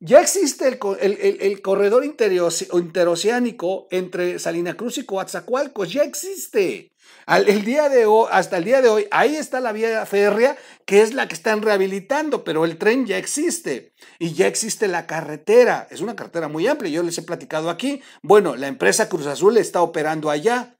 Ya 0.00 0.20
existe 0.20 0.66
el, 0.66 1.62
corredor 1.62 2.04
interoceánico 2.04 3.86
entre 3.90 4.38
Salina 4.38 4.74
Cruz 4.74 4.96
y 4.96 5.04
Coatzacoalcos, 5.04 5.92
ya 5.92 6.04
existe 6.04 6.90
el 7.38 7.64
día 7.64 7.88
de 7.88 8.06
hoy, 8.06 8.28
hasta 8.32 8.56
el 8.56 8.64
día 8.64 8.82
de 8.82 8.88
hoy, 8.88 9.06
ahí 9.10 9.36
está 9.36 9.60
la 9.60 9.72
vía 9.72 10.04
férrea, 10.06 10.56
que 10.84 11.02
es 11.02 11.14
la 11.14 11.28
que 11.28 11.34
están 11.34 11.62
rehabilitando, 11.62 12.44
pero 12.44 12.64
el 12.64 12.76
tren 12.76 13.06
ya 13.06 13.18
existe 13.18 13.92
y 14.18 14.32
ya 14.32 14.46
existe 14.46 14.88
la 14.88 15.06
carretera. 15.06 15.86
Es 15.90 16.00
una 16.00 16.16
carretera 16.16 16.48
muy 16.48 16.66
amplia, 16.66 16.90
yo 16.90 17.02
les 17.02 17.18
he 17.18 17.22
platicado 17.22 17.70
aquí. 17.70 18.02
Bueno, 18.22 18.56
la 18.56 18.66
empresa 18.66 19.08
Cruz 19.08 19.26
Azul 19.26 19.58
está 19.58 19.82
operando 19.82 20.30
allá. 20.30 20.79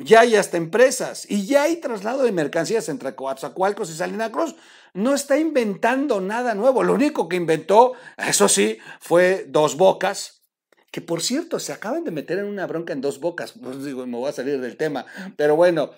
Ya 0.00 0.20
hay 0.20 0.34
hasta 0.34 0.56
empresas 0.56 1.26
y 1.30 1.46
ya 1.46 1.64
hay 1.64 1.76
traslado 1.76 2.22
de 2.22 2.32
mercancías 2.32 2.88
entre 2.88 3.14
Coatzacoalcos 3.14 3.90
y 3.90 3.94
Salina 3.94 4.32
Cruz. 4.32 4.54
No 4.94 5.14
está 5.14 5.38
inventando 5.38 6.20
nada 6.20 6.54
nuevo. 6.54 6.82
Lo 6.82 6.94
único 6.94 7.28
que 7.28 7.36
inventó, 7.36 7.92
eso 8.16 8.48
sí, 8.48 8.78
fue 9.00 9.46
dos 9.48 9.76
bocas, 9.76 10.42
que 10.90 11.00
por 11.00 11.22
cierto 11.22 11.58
se 11.58 11.72
acaban 11.72 12.04
de 12.04 12.10
meter 12.10 12.38
en 12.38 12.46
una 12.46 12.66
bronca 12.66 12.92
en 12.92 13.00
dos 13.00 13.20
bocas, 13.20 13.54
digo, 13.84 14.06
me 14.06 14.16
voy 14.16 14.28
a 14.28 14.32
salir 14.32 14.60
del 14.60 14.76
tema, 14.76 15.06
pero 15.36 15.54
bueno, 15.54 15.92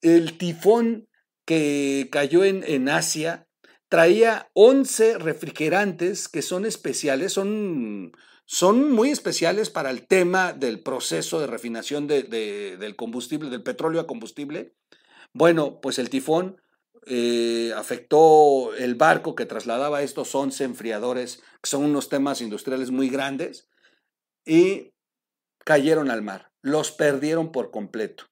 el 0.00 0.38
tifón 0.38 1.08
que 1.44 2.08
cayó 2.10 2.44
en, 2.44 2.64
en 2.66 2.88
Asia 2.88 3.46
traía 3.88 4.50
11 4.54 5.18
refrigerantes 5.18 6.28
que 6.28 6.42
son 6.42 6.64
especiales, 6.64 7.32
son, 7.32 8.12
son 8.50 8.92
muy 8.92 9.10
especiales 9.10 9.68
para 9.68 9.90
el 9.90 10.06
tema 10.06 10.54
del 10.54 10.80
proceso 10.80 11.38
de 11.38 11.46
refinación 11.46 12.06
de, 12.06 12.22
del 12.22 12.96
combustible, 12.96 13.50
del 13.50 13.62
petróleo 13.62 14.00
a 14.00 14.06
combustible. 14.06 14.74
Bueno, 15.34 15.82
pues 15.82 15.98
el 15.98 16.08
tifón 16.08 16.58
eh, 17.04 17.74
afectó 17.76 18.74
el 18.74 18.94
barco 18.94 19.34
que 19.34 19.44
trasladaba 19.44 20.00
estos 20.00 20.34
11 20.34 20.64
enfriadores, 20.64 21.42
que 21.62 21.68
son 21.68 21.84
unos 21.84 22.08
temas 22.08 22.40
industriales 22.40 22.90
muy 22.90 23.10
grandes, 23.10 23.68
y 24.46 24.94
cayeron 25.58 26.10
al 26.10 26.22
mar. 26.22 26.50
Los 26.62 26.90
perdieron 26.90 27.52
por 27.52 27.70
completo. 27.70 28.24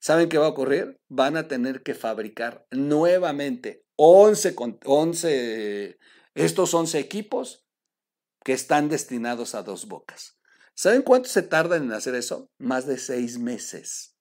¿Saben 0.00 0.28
qué 0.28 0.36
va 0.36 0.46
a 0.46 0.50
ocurrir? 0.50 1.00
Van 1.08 1.38
a 1.38 1.48
tener 1.48 1.82
que 1.82 1.94
fabricar 1.94 2.66
nuevamente 2.70 3.86
11, 3.96 4.54
11 4.84 5.98
estos 6.34 6.74
11 6.74 6.98
equipos 6.98 7.69
que 8.44 8.52
están 8.52 8.88
destinados 8.88 9.54
a 9.54 9.62
dos 9.62 9.86
bocas. 9.86 10.38
¿Saben 10.74 11.02
cuánto 11.02 11.28
se 11.28 11.42
tardan 11.42 11.84
en 11.84 11.92
hacer 11.92 12.14
eso? 12.14 12.50
Más 12.58 12.86
de 12.86 12.98
seis 12.98 13.38
meses. 13.38 14.16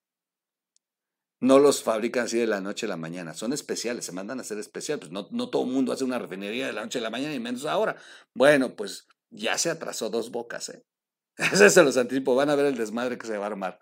No 1.42 1.60
los 1.60 1.84
fabrican 1.84 2.26
así 2.26 2.38
de 2.38 2.48
la 2.48 2.60
noche 2.60 2.86
a 2.86 2.90
la 2.90 2.98
mañana, 2.98 3.34
son 3.34 3.54
especiales, 3.54 4.04
se 4.04 4.12
mandan 4.12 4.40
a 4.40 4.42
hacer 4.42 4.58
especiales. 4.58 5.00
Pues 5.00 5.12
no, 5.12 5.30
no 5.32 5.50
todo 5.50 5.64
el 5.64 5.72
mundo 5.72 5.94
hace 5.94 6.04
una 6.04 6.20
refinería 6.20 6.68
de 6.68 6.74
la 6.74 6.84
noche 6.84 7.00
a 7.00 7.02
la 7.02 7.10
mañana 7.10 7.34
y 7.34 7.40
menos 7.40 7.66
ahora. 7.66 7.96
Bueno, 8.34 8.76
pues 8.76 9.08
ya 9.30 9.58
se 9.58 9.70
atrasó 9.70 10.10
dos 10.10 10.32
bocas, 10.32 10.70
¿eh? 10.70 10.84
Ese 11.38 11.70
se 11.70 11.84
los 11.84 11.96
anticipo, 11.96 12.36
van 12.36 12.50
a 12.50 12.56
ver 12.56 12.66
el 12.66 12.76
desmadre 12.76 13.18
que 13.18 13.26
se 13.26 13.38
va 13.38 13.46
a 13.46 13.48
armar. 13.48 13.80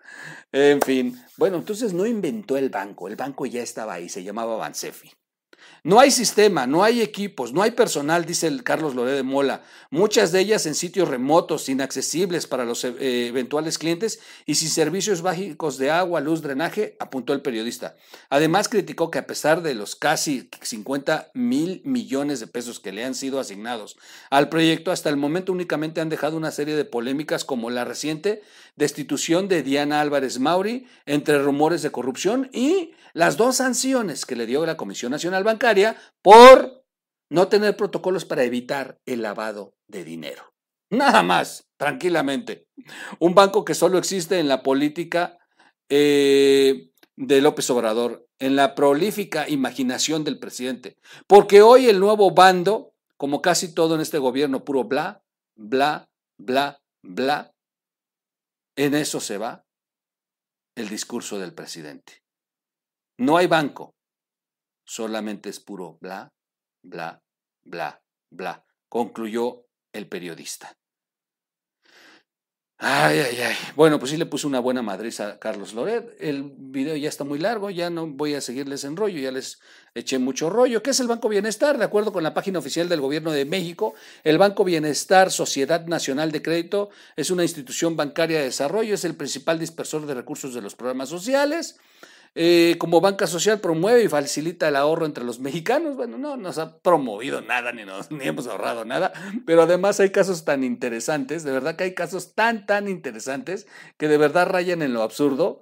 En 0.52 0.80
fin, 0.80 1.20
bueno, 1.36 1.56
entonces 1.56 1.92
no 1.92 2.06
inventó 2.06 2.56
el 2.56 2.70
banco, 2.70 3.08
el 3.08 3.16
banco 3.16 3.46
ya 3.46 3.62
estaba 3.62 3.94
ahí, 3.94 4.08
se 4.08 4.22
llamaba 4.22 4.56
Bansefi. 4.56 5.10
No 5.84 6.00
hay 6.00 6.10
sistema, 6.10 6.66
no 6.66 6.82
hay 6.82 7.00
equipos, 7.00 7.52
no 7.52 7.62
hay 7.62 7.70
personal, 7.70 8.24
dice 8.24 8.50
Carlos 8.62 8.94
Loré 8.94 9.12
de 9.12 9.22
Mola. 9.22 9.62
Muchas 9.90 10.32
de 10.32 10.40
ellas 10.40 10.66
en 10.66 10.74
sitios 10.74 11.08
remotos, 11.08 11.68
inaccesibles 11.68 12.46
para 12.46 12.64
los 12.64 12.84
eh, 12.84 13.28
eventuales 13.28 13.78
clientes 13.78 14.20
y 14.44 14.56
sin 14.56 14.68
servicios 14.68 15.22
básicos 15.22 15.78
de 15.78 15.90
agua, 15.90 16.20
luz, 16.20 16.42
drenaje, 16.42 16.96
apuntó 16.98 17.32
el 17.32 17.42
periodista. 17.42 17.96
Además, 18.28 18.68
criticó 18.68 19.10
que 19.10 19.18
a 19.18 19.26
pesar 19.26 19.62
de 19.62 19.74
los 19.74 19.96
casi 19.96 20.50
50 20.60 21.30
mil 21.34 21.80
millones 21.84 22.40
de 22.40 22.48
pesos 22.48 22.80
que 22.80 22.92
le 22.92 23.04
han 23.04 23.14
sido 23.14 23.38
asignados 23.38 23.96
al 24.30 24.48
proyecto, 24.48 24.90
hasta 24.90 25.10
el 25.10 25.16
momento 25.16 25.52
únicamente 25.52 26.00
han 26.00 26.08
dejado 26.08 26.36
una 26.36 26.50
serie 26.50 26.76
de 26.76 26.84
polémicas 26.84 27.44
como 27.44 27.70
la 27.70 27.84
reciente 27.84 28.42
destitución 28.78 29.48
de 29.48 29.62
Diana 29.62 30.00
Álvarez 30.00 30.38
Mauri 30.38 30.86
entre 31.04 31.38
rumores 31.40 31.82
de 31.82 31.90
corrupción 31.90 32.48
y 32.52 32.92
las 33.12 33.36
dos 33.36 33.56
sanciones 33.56 34.24
que 34.24 34.36
le 34.36 34.46
dio 34.46 34.64
la 34.64 34.76
Comisión 34.76 35.10
Nacional 35.10 35.42
Bancaria 35.42 35.96
por 36.22 36.84
no 37.28 37.48
tener 37.48 37.76
protocolos 37.76 38.24
para 38.24 38.44
evitar 38.44 38.98
el 39.04 39.22
lavado 39.22 39.74
de 39.88 40.04
dinero. 40.04 40.54
Nada 40.90 41.22
más, 41.22 41.68
tranquilamente. 41.76 42.68
Un 43.18 43.34
banco 43.34 43.64
que 43.64 43.74
solo 43.74 43.98
existe 43.98 44.38
en 44.38 44.48
la 44.48 44.62
política 44.62 45.38
eh, 45.90 46.90
de 47.16 47.40
López 47.40 47.68
Obrador, 47.70 48.26
en 48.38 48.54
la 48.54 48.76
prolífica 48.76 49.48
imaginación 49.48 50.22
del 50.22 50.38
presidente. 50.38 50.96
Porque 51.26 51.60
hoy 51.62 51.88
el 51.88 51.98
nuevo 51.98 52.30
bando, 52.30 52.94
como 53.16 53.42
casi 53.42 53.74
todo 53.74 53.96
en 53.96 54.00
este 54.00 54.18
gobierno, 54.18 54.64
puro 54.64 54.84
bla, 54.84 55.22
bla, 55.56 56.08
bla, 56.38 56.80
bla, 57.02 57.52
en 58.78 58.94
eso 58.94 59.18
se 59.18 59.38
va 59.38 59.66
el 60.76 60.88
discurso 60.88 61.40
del 61.40 61.52
presidente. 61.52 62.22
No 63.18 63.36
hay 63.36 63.48
banco, 63.48 63.96
solamente 64.86 65.48
es 65.48 65.58
puro 65.58 65.98
bla, 66.00 66.32
bla, 66.84 67.20
bla, 67.64 68.00
bla, 68.30 68.64
concluyó 68.88 69.66
el 69.92 70.08
periodista. 70.08 70.78
Ay, 72.80 73.18
ay, 73.18 73.40
ay. 73.40 73.56
Bueno, 73.74 73.98
pues 73.98 74.12
sí 74.12 74.16
le 74.16 74.26
puse 74.26 74.46
una 74.46 74.60
buena 74.60 74.82
madriza 74.82 75.30
a 75.30 75.38
Carlos 75.40 75.74
Loret. 75.74 76.14
El 76.20 76.44
video 76.56 76.94
ya 76.94 77.08
está 77.08 77.24
muy 77.24 77.40
largo, 77.40 77.70
ya 77.70 77.90
no 77.90 78.06
voy 78.06 78.34
a 78.34 78.40
seguirles 78.40 78.84
en 78.84 78.96
rollo, 78.96 79.18
ya 79.18 79.32
les 79.32 79.58
eché 79.96 80.20
mucho 80.20 80.48
rollo. 80.48 80.80
¿Qué 80.80 80.90
es 80.90 81.00
el 81.00 81.08
Banco 81.08 81.28
Bienestar? 81.28 81.76
De 81.76 81.84
acuerdo 81.84 82.12
con 82.12 82.22
la 82.22 82.34
página 82.34 82.60
oficial 82.60 82.88
del 82.88 83.00
Gobierno 83.00 83.32
de 83.32 83.44
México, 83.44 83.94
el 84.22 84.38
Banco 84.38 84.62
Bienestar, 84.62 85.32
Sociedad 85.32 85.86
Nacional 85.86 86.30
de 86.30 86.40
Crédito, 86.40 86.90
es 87.16 87.32
una 87.32 87.42
institución 87.42 87.96
bancaria 87.96 88.38
de 88.38 88.44
desarrollo, 88.44 88.94
es 88.94 89.04
el 89.04 89.16
principal 89.16 89.58
dispersor 89.58 90.06
de 90.06 90.14
recursos 90.14 90.54
de 90.54 90.62
los 90.62 90.76
programas 90.76 91.08
sociales. 91.08 91.80
Eh, 92.40 92.76
como 92.78 93.00
banca 93.00 93.26
social 93.26 93.58
promueve 93.58 94.04
y 94.04 94.08
facilita 94.08 94.68
el 94.68 94.76
ahorro 94.76 95.06
entre 95.06 95.24
los 95.24 95.40
mexicanos. 95.40 95.96
Bueno, 95.96 96.18
no 96.18 96.36
nos 96.36 96.58
ha 96.58 96.78
promovido 96.78 97.40
nada 97.40 97.72
ni, 97.72 97.84
nos, 97.84 98.12
ni 98.12 98.28
hemos 98.28 98.46
ahorrado 98.46 98.84
nada, 98.84 99.12
pero 99.44 99.62
además 99.62 99.98
hay 99.98 100.10
casos 100.10 100.44
tan 100.44 100.62
interesantes, 100.62 101.42
de 101.42 101.50
verdad 101.50 101.74
que 101.74 101.82
hay 101.82 101.94
casos 101.94 102.36
tan, 102.36 102.64
tan 102.64 102.86
interesantes 102.86 103.66
que 103.96 104.06
de 104.06 104.18
verdad 104.18 104.46
rayan 104.46 104.82
en 104.82 104.92
lo 104.92 105.02
absurdo, 105.02 105.58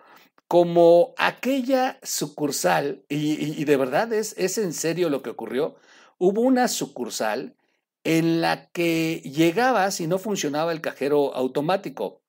como 0.48 1.14
aquella 1.16 1.98
sucursal, 2.02 3.06
y, 3.08 3.64
de 3.64 3.76
verdad 3.78 4.12
es, 4.12 4.34
es 4.36 4.58
en 4.58 4.74
serio 4.74 5.08
lo 5.08 5.22
que 5.22 5.30
ocurrió, 5.30 5.76
hubo 6.18 6.42
una 6.42 6.68
sucursal 6.68 7.56
en 8.04 8.42
la 8.42 8.66
que 8.66 9.22
llegabas 9.24 9.98
y 10.02 10.06
no 10.06 10.18
funcionaba 10.18 10.72
el 10.72 10.82
cajero 10.82 11.34
automático. 11.34 12.20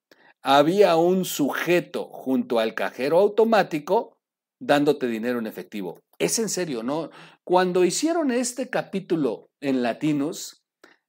Había 0.41 0.95
un 0.95 1.25
sujeto 1.25 2.05
junto 2.05 2.59
al 2.59 2.75
cajero 2.75 3.19
automático 3.19 4.16
dándote 4.59 5.07
dinero 5.07 5.39
en 5.39 5.47
efectivo. 5.47 6.01
Es 6.19 6.39
en 6.39 6.49
serio, 6.49 6.83
¿no? 6.83 7.09
Cuando 7.43 7.85
hicieron 7.85 8.31
este 8.31 8.69
capítulo 8.69 9.49
en 9.61 9.83
Latinos, 9.83 10.63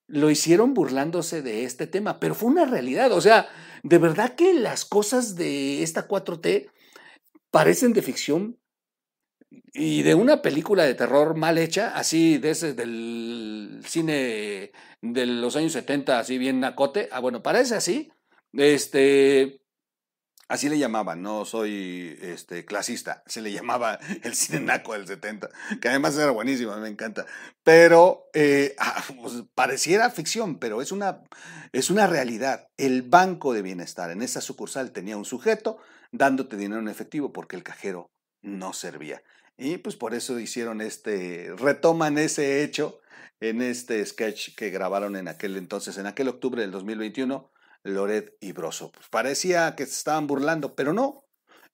lo 0.07 0.31
hicieron 0.31 0.75
burlándose 0.75 1.43
de 1.43 1.65
este 1.65 1.87
tema, 1.87 2.21
pero 2.21 2.35
fue 2.35 2.51
una 2.51 2.65
realidad. 2.65 3.13
O 3.13 3.21
sea, 3.21 3.49
de 3.83 3.99
verdad 3.99 4.35
que 4.35 4.55
las 4.55 4.85
cosas 4.85 5.37
de 5.37 5.83
esta 5.83 6.09
4T 6.09 6.71
parecen 7.51 7.93
de 7.93 8.03
ficción, 8.03 8.59
y 9.73 10.03
de 10.03 10.15
una 10.15 10.43
película 10.43 10.85
de 10.85 10.95
terror 10.95 11.37
mal 11.37 11.59
hecha, 11.59 11.97
así 11.97 12.39
de 12.39 12.51
ese 12.51 12.75
del 12.75 13.81
cine 13.87 14.73
de 15.01 15.27
los 15.27 15.57
años 15.57 15.73
70, 15.73 16.19
así 16.19 16.39
bien 16.39 16.61
nacote. 16.61 17.09
Ah, 17.13 17.21
bueno, 17.21 17.43
parece 17.43 17.75
así. 17.75 18.11
Este, 18.53 19.61
Así 20.49 20.71
le 20.71 20.79
llamaban, 20.79 21.21
no 21.21 21.45
soy 21.45 22.19
este, 22.23 22.65
clasista, 22.65 23.23
se 23.27 23.43
le 23.43 23.53
llamaba 23.53 23.99
el 24.23 24.35
cine 24.35 24.61
naco 24.61 24.95
del 24.95 25.07
70, 25.07 25.51
que 25.81 25.89
además 25.89 26.17
era 26.17 26.31
buenísimo, 26.31 26.75
me 26.79 26.89
encanta. 26.89 27.27
Pero 27.63 28.31
eh, 28.33 28.75
ah, 28.79 29.05
pues, 29.21 29.35
pareciera 29.55 30.11
ficción, 30.11 30.59
pero 30.59 30.81
es 30.81 30.91
una, 30.91 31.23
es 31.73 31.91
una 31.91 32.07
realidad. 32.07 32.69
El 32.79 33.03
Banco 33.03 33.53
de 33.53 33.61
Bienestar 33.61 34.11
en 34.11 34.23
esa 34.23 34.41
sucursal 34.41 34.93
tenía 34.93 35.19
un 35.19 35.27
sujeto 35.27 35.79
dándote 36.13 36.57
dinero 36.57 36.81
en 36.81 36.89
efectivo 36.89 37.31
porque 37.33 37.57
el 37.57 37.63
cajero 37.63 38.11
no 38.41 38.73
servía. 38.73 39.23
Y 39.59 39.79
pues 39.79 39.97
por 39.97 40.15
eso 40.15 40.39
hicieron 40.39 40.81
este, 40.81 41.53
retoman 41.57 42.17
ese 42.17 42.63
hecho 42.63 43.01
en 43.41 43.61
este 43.61 44.05
sketch 44.07 44.55
que 44.55 44.71
grabaron 44.71 45.15
en 45.17 45.29
aquel 45.29 45.57
entonces, 45.57 45.99
en 45.99 46.07
aquel 46.07 46.29
octubre 46.29 46.63
del 46.63 46.71
2021 46.71 47.51
Loret 47.85 48.37
y 48.41 48.53
Broso. 48.53 48.93
Pues 48.93 49.09
parecía 49.09 49.75
que 49.75 49.87
se 49.87 49.93
estaban 49.93 50.27
burlando, 50.27 50.75
pero 50.75 50.93
no. 50.93 51.25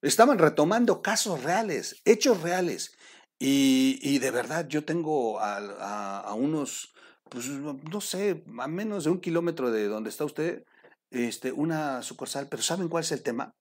Estaban 0.02 0.38
retomando 0.38 1.02
casos 1.02 1.42
reales, 1.42 2.00
hechos 2.04 2.42
reales. 2.42 2.96
Y, 3.38 4.18
de 4.20 4.30
verdad, 4.30 4.66
yo 4.68 4.84
tengo 4.84 5.38
a, 5.40 6.34
unos, 6.34 6.94
pues 7.28 7.48
no 7.48 8.00
sé, 8.00 8.44
a 8.58 8.68
menos 8.68 9.04
de 9.04 9.10
un 9.10 9.20
kilómetro 9.20 9.70
de 9.70 9.86
donde 9.86 10.10
está 10.10 10.24
usted, 10.24 10.64
este, 11.10 11.52
una 11.52 12.02
sucursal. 12.02 12.48
Pero 12.48 12.62
¿saben 12.62 12.88
cuál 12.88 13.04
es 13.04 13.12
el 13.12 13.22
tema? 13.22 13.54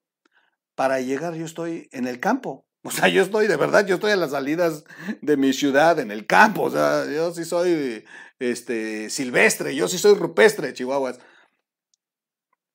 Para 0.75 1.01
llegar 1.01 1.35
yo 1.35 1.45
estoy 1.45 1.89
en 1.91 2.07
el 2.07 2.19
campo. 2.19 2.65
O 2.83 2.91
sea, 2.91 3.07
yo 3.07 3.21
estoy, 3.21 3.47
de 3.47 3.55
verdad, 3.55 3.85
yo 3.85 3.95
estoy 3.95 4.11
a 4.11 4.17
las 4.17 4.31
salidas 4.31 4.83
de 5.21 5.37
mi 5.37 5.53
ciudad, 5.53 5.99
en 5.99 6.11
el 6.11 6.27
campo. 6.27 6.63
O 6.63 6.69
sea, 6.69 7.05
yo 7.09 7.33
sí 7.33 7.45
soy 7.45 8.03
este, 8.39 9.09
silvestre, 9.09 9.75
yo 9.75 9.87
sí 9.87 9.97
soy 9.97 10.15
rupestre, 10.15 10.73
Chihuahuas. 10.73 11.19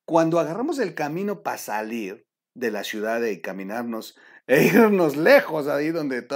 Cuando 0.09 0.39
agarramos 0.39 0.79
el 0.79 0.95
camino 0.95 1.43
para 1.43 1.59
salir 1.59 2.25
de 2.55 2.71
la 2.71 2.83
ciudad 2.83 3.21
y 3.21 3.41
caminarnos 3.41 4.17
e 4.47 4.63
irnos 4.63 5.15
lejos, 5.15 5.67
ahí 5.67 5.91
donde, 5.91 6.27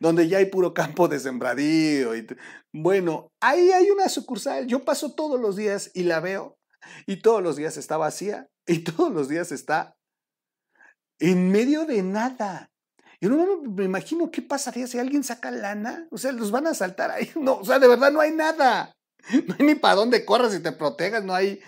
donde 0.00 0.28
ya 0.28 0.36
hay 0.36 0.44
puro 0.44 0.74
campo 0.74 1.08
de 1.08 1.18
sembradío. 1.18 2.14
Y, 2.14 2.26
bueno, 2.74 3.32
ahí 3.40 3.72
hay 3.72 3.88
una 3.88 4.10
sucursal. 4.10 4.66
Yo 4.66 4.84
paso 4.84 5.14
todos 5.14 5.40
los 5.40 5.56
días 5.56 5.90
y 5.94 6.02
la 6.02 6.20
veo. 6.20 6.58
Y 7.06 7.22
todos 7.22 7.42
los 7.42 7.56
días 7.56 7.78
está 7.78 7.96
vacía. 7.96 8.48
Y 8.66 8.80
todos 8.80 9.10
los 9.10 9.30
días 9.30 9.50
está 9.50 9.96
en 11.18 11.50
medio 11.50 11.86
de 11.86 12.02
nada. 12.02 12.70
Yo 13.18 13.30
no 13.30 13.62
me 13.62 13.84
imagino 13.84 14.30
qué 14.30 14.42
pasaría 14.42 14.86
si 14.86 14.98
alguien 14.98 15.24
saca 15.24 15.50
lana. 15.50 16.06
O 16.10 16.18
sea, 16.18 16.32
los 16.32 16.50
van 16.50 16.66
a 16.66 16.74
saltar 16.74 17.10
ahí. 17.10 17.30
No, 17.40 17.60
o 17.60 17.64
sea, 17.64 17.78
de 17.78 17.88
verdad 17.88 18.12
no 18.12 18.20
hay 18.20 18.32
nada. 18.32 18.92
No 19.46 19.54
hay 19.58 19.66
ni 19.66 19.74
para 19.74 19.96
dónde 19.96 20.24
corras 20.24 20.54
y 20.54 20.60
te 20.60 20.72
protejas, 20.72 21.24
no 21.24 21.34
hay 21.34 21.60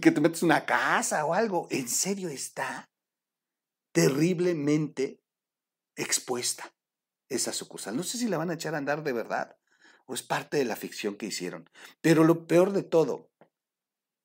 que 0.00 0.10
te 0.10 0.20
metes 0.20 0.42
una 0.42 0.66
casa 0.66 1.24
o 1.24 1.34
algo. 1.34 1.66
En 1.70 1.88
serio 1.88 2.28
está 2.28 2.90
terriblemente 3.92 5.22
expuesta 5.96 6.74
esa 7.28 7.52
sucursal. 7.52 7.96
No 7.96 8.02
sé 8.02 8.18
si 8.18 8.28
la 8.28 8.38
van 8.38 8.50
a 8.50 8.54
echar 8.54 8.74
a 8.74 8.78
andar 8.78 9.02
de 9.02 9.12
verdad 9.12 9.56
o 10.06 10.14
es 10.14 10.22
parte 10.22 10.58
de 10.58 10.64
la 10.64 10.76
ficción 10.76 11.16
que 11.16 11.26
hicieron. 11.26 11.70
Pero 12.00 12.24
lo 12.24 12.46
peor 12.46 12.72
de 12.72 12.82
todo, 12.82 13.30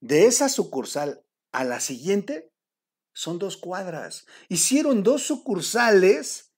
de 0.02 0.26
esa 0.26 0.50
sucursal 0.50 1.26
a 1.52 1.64
la 1.64 1.80
siguiente 1.80 2.52
son 3.14 3.40
dos 3.40 3.58
cuadras. 3.58 4.26
Hicieron 4.50 5.04
dos 5.04 5.24
sucursales 5.24 6.54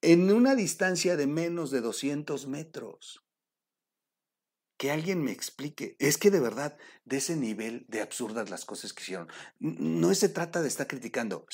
en 0.00 0.30
una 0.32 0.54
distancia 0.54 1.16
de 1.16 1.26
menos 1.26 1.70
de 1.70 1.80
200 1.80 2.46
metros 2.48 3.22
que 4.82 4.90
alguien 4.90 5.22
me 5.22 5.30
explique. 5.30 5.94
Es 6.00 6.18
que 6.18 6.32
de 6.32 6.40
verdad, 6.40 6.76
de 7.04 7.18
ese 7.18 7.36
nivel 7.36 7.86
de 7.86 8.00
absurdas 8.00 8.50
las 8.50 8.64
cosas 8.64 8.92
que 8.92 9.04
hicieron. 9.04 9.28
No 9.60 10.12
se 10.12 10.28
trata 10.28 10.60
de 10.60 10.66
estar 10.66 10.88
criticando, 10.88 11.46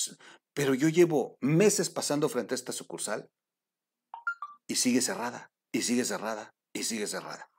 pero 0.55 0.73
yo 0.73 0.89
llevo 0.89 1.37
meses 1.43 1.91
pasando 1.91 2.31
frente 2.31 2.55
a 2.55 2.57
esta 2.57 2.73
sucursal 2.73 3.31
y 4.67 4.77
sigue 4.77 5.03
cerrada, 5.03 5.53
y 5.73 5.83
sigue 5.83 6.07
cerrada, 6.07 6.55
y 6.73 6.85
sigue 6.85 7.07
cerrada. 7.07 7.51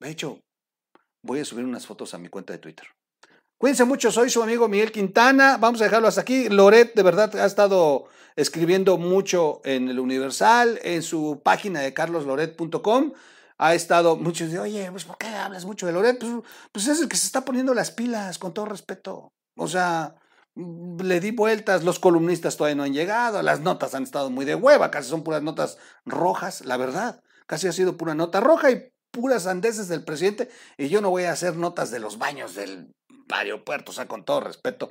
De 0.00 0.08
hecho, 0.08 0.40
voy 1.20 1.40
a 1.40 1.44
subir 1.44 1.66
unas 1.66 1.86
fotos 1.86 2.14
a 2.14 2.18
mi 2.18 2.30
cuenta 2.30 2.54
de 2.54 2.60
Twitter. 2.60 2.86
Cuídense 3.62 3.84
mucho, 3.84 4.10
soy 4.10 4.28
su 4.28 4.42
amigo 4.42 4.66
Miguel 4.66 4.90
Quintana. 4.90 5.56
Vamos 5.56 5.80
a 5.80 5.84
dejarlo 5.84 6.08
hasta 6.08 6.22
aquí. 6.22 6.48
Loret, 6.48 6.96
de 6.96 7.02
verdad, 7.04 7.32
ha 7.36 7.46
estado 7.46 8.06
escribiendo 8.34 8.98
mucho 8.98 9.60
en 9.64 9.88
el 9.88 10.00
Universal, 10.00 10.80
en 10.82 11.00
su 11.04 11.40
página 11.44 11.78
de 11.78 11.94
carlosloret.com. 11.94 13.12
Ha 13.58 13.74
estado, 13.76 14.16
muchos 14.16 14.50
de, 14.50 14.58
oye, 14.58 14.90
pues 14.90 15.04
¿por 15.04 15.16
qué 15.16 15.28
hablas 15.28 15.64
mucho 15.64 15.86
de 15.86 15.92
Loret? 15.92 16.18
Pues, 16.18 16.32
pues, 16.72 16.88
es 16.88 17.00
el 17.02 17.08
que 17.08 17.16
se 17.16 17.26
está 17.26 17.44
poniendo 17.44 17.72
las 17.72 17.92
pilas, 17.92 18.36
con 18.36 18.52
todo 18.52 18.64
respeto. 18.64 19.32
O 19.56 19.68
sea, 19.68 20.16
mm, 20.56 21.00
le 21.02 21.20
di 21.20 21.30
vueltas, 21.30 21.84
los 21.84 22.00
columnistas 22.00 22.56
todavía 22.56 22.74
no 22.74 22.82
han 22.82 22.94
llegado, 22.94 23.42
las 23.42 23.60
notas 23.60 23.94
han 23.94 24.02
estado 24.02 24.28
muy 24.28 24.44
de 24.44 24.56
hueva, 24.56 24.90
casi 24.90 25.08
son 25.08 25.22
puras 25.22 25.44
notas 25.44 25.78
rojas, 26.04 26.64
la 26.64 26.78
verdad. 26.78 27.22
Casi 27.46 27.68
ha 27.68 27.72
sido 27.72 27.96
pura 27.96 28.16
nota 28.16 28.40
roja 28.40 28.72
y 28.72 28.92
puras 29.12 29.46
andeses 29.46 29.86
del 29.86 30.02
presidente. 30.02 30.50
Y 30.76 30.88
yo 30.88 31.00
no 31.00 31.10
voy 31.10 31.24
a 31.24 31.32
hacer 31.32 31.54
notas 31.54 31.92
de 31.92 32.00
los 32.00 32.18
baños 32.18 32.56
del 32.56 32.92
aeropuerto, 33.30 33.92
o 33.92 33.94
sea, 33.94 34.06
con 34.06 34.24
todo 34.24 34.40
respeto, 34.40 34.90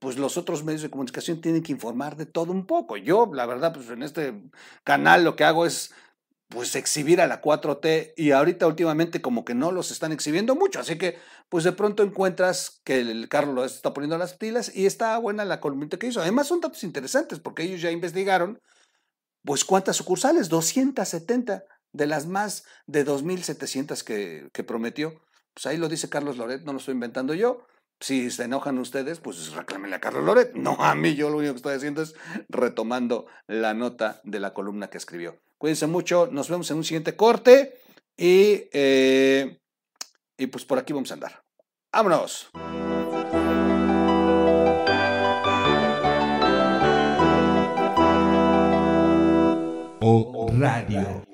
pues 0.00 0.18
los 0.18 0.36
otros 0.36 0.64
medios 0.64 0.82
de 0.82 0.90
comunicación 0.90 1.40
tienen 1.40 1.62
que 1.62 1.72
informar 1.72 2.16
de 2.16 2.26
todo 2.26 2.52
un 2.52 2.66
poco. 2.66 2.96
Yo, 2.96 3.30
la 3.32 3.46
verdad, 3.46 3.72
pues 3.72 3.88
en 3.90 4.02
este 4.02 4.34
canal 4.84 5.24
lo 5.24 5.36
que 5.36 5.44
hago 5.44 5.66
es 5.66 5.92
pues 6.48 6.76
exhibir 6.76 7.20
a 7.20 7.26
la 7.26 7.40
4T 7.40 8.12
y 8.16 8.30
ahorita 8.30 8.66
últimamente 8.66 9.20
como 9.20 9.44
que 9.44 9.54
no 9.54 9.72
los 9.72 9.90
están 9.90 10.12
exhibiendo 10.12 10.54
mucho, 10.54 10.78
así 10.78 10.96
que 10.98 11.18
pues 11.48 11.64
de 11.64 11.72
pronto 11.72 12.02
encuentras 12.02 12.80
que 12.84 13.00
el 13.00 13.28
Carlos 13.28 13.74
está 13.74 13.92
poniendo 13.92 14.18
las 14.18 14.34
pilas 14.34 14.74
y 14.74 14.86
está 14.86 15.18
buena 15.18 15.44
la 15.44 15.60
columnita 15.60 15.98
que 15.98 16.06
hizo. 16.08 16.20
Además 16.20 16.46
son 16.46 16.60
datos 16.60 16.84
interesantes 16.84 17.40
porque 17.40 17.64
ellos 17.64 17.80
ya 17.80 17.90
investigaron 17.90 18.60
pues 19.42 19.64
cuántas 19.64 19.96
sucursales, 19.96 20.48
270 20.48 21.64
de 21.92 22.06
las 22.06 22.26
más 22.26 22.64
de 22.86 23.04
2.700 23.04 24.02
que, 24.02 24.48
que 24.52 24.64
prometió. 24.64 25.20
Pues 25.54 25.66
ahí 25.66 25.76
lo 25.76 25.88
dice 25.88 26.08
Carlos 26.08 26.36
Loret, 26.36 26.62
no 26.64 26.72
lo 26.72 26.78
estoy 26.78 26.94
inventando 26.94 27.32
yo. 27.32 27.64
Si 28.00 28.30
se 28.30 28.44
enojan 28.44 28.78
ustedes, 28.78 29.20
pues 29.20 29.52
reclámenle 29.52 29.96
a 29.96 30.00
Carlos 30.00 30.24
Loret. 30.24 30.52
No 30.54 30.76
a 30.80 30.94
mí, 30.96 31.14
yo 31.14 31.30
lo 31.30 31.38
único 31.38 31.52
que 31.52 31.58
estoy 31.58 31.74
haciendo 31.74 32.02
es 32.02 32.14
retomando 32.48 33.26
la 33.46 33.72
nota 33.72 34.20
de 34.24 34.40
la 34.40 34.52
columna 34.52 34.90
que 34.90 34.98
escribió. 34.98 35.38
Cuídense 35.58 35.86
mucho, 35.86 36.28
nos 36.30 36.50
vemos 36.50 36.70
en 36.70 36.78
un 36.78 36.84
siguiente 36.84 37.16
corte 37.16 37.78
y, 38.16 38.68
eh, 38.72 39.60
y 40.36 40.46
pues 40.48 40.64
por 40.64 40.78
aquí 40.78 40.92
vamos 40.92 41.10
a 41.12 41.14
andar. 41.14 41.42
¡Vámonos! 41.92 42.50
O 50.00 50.50
Radio. 50.58 51.24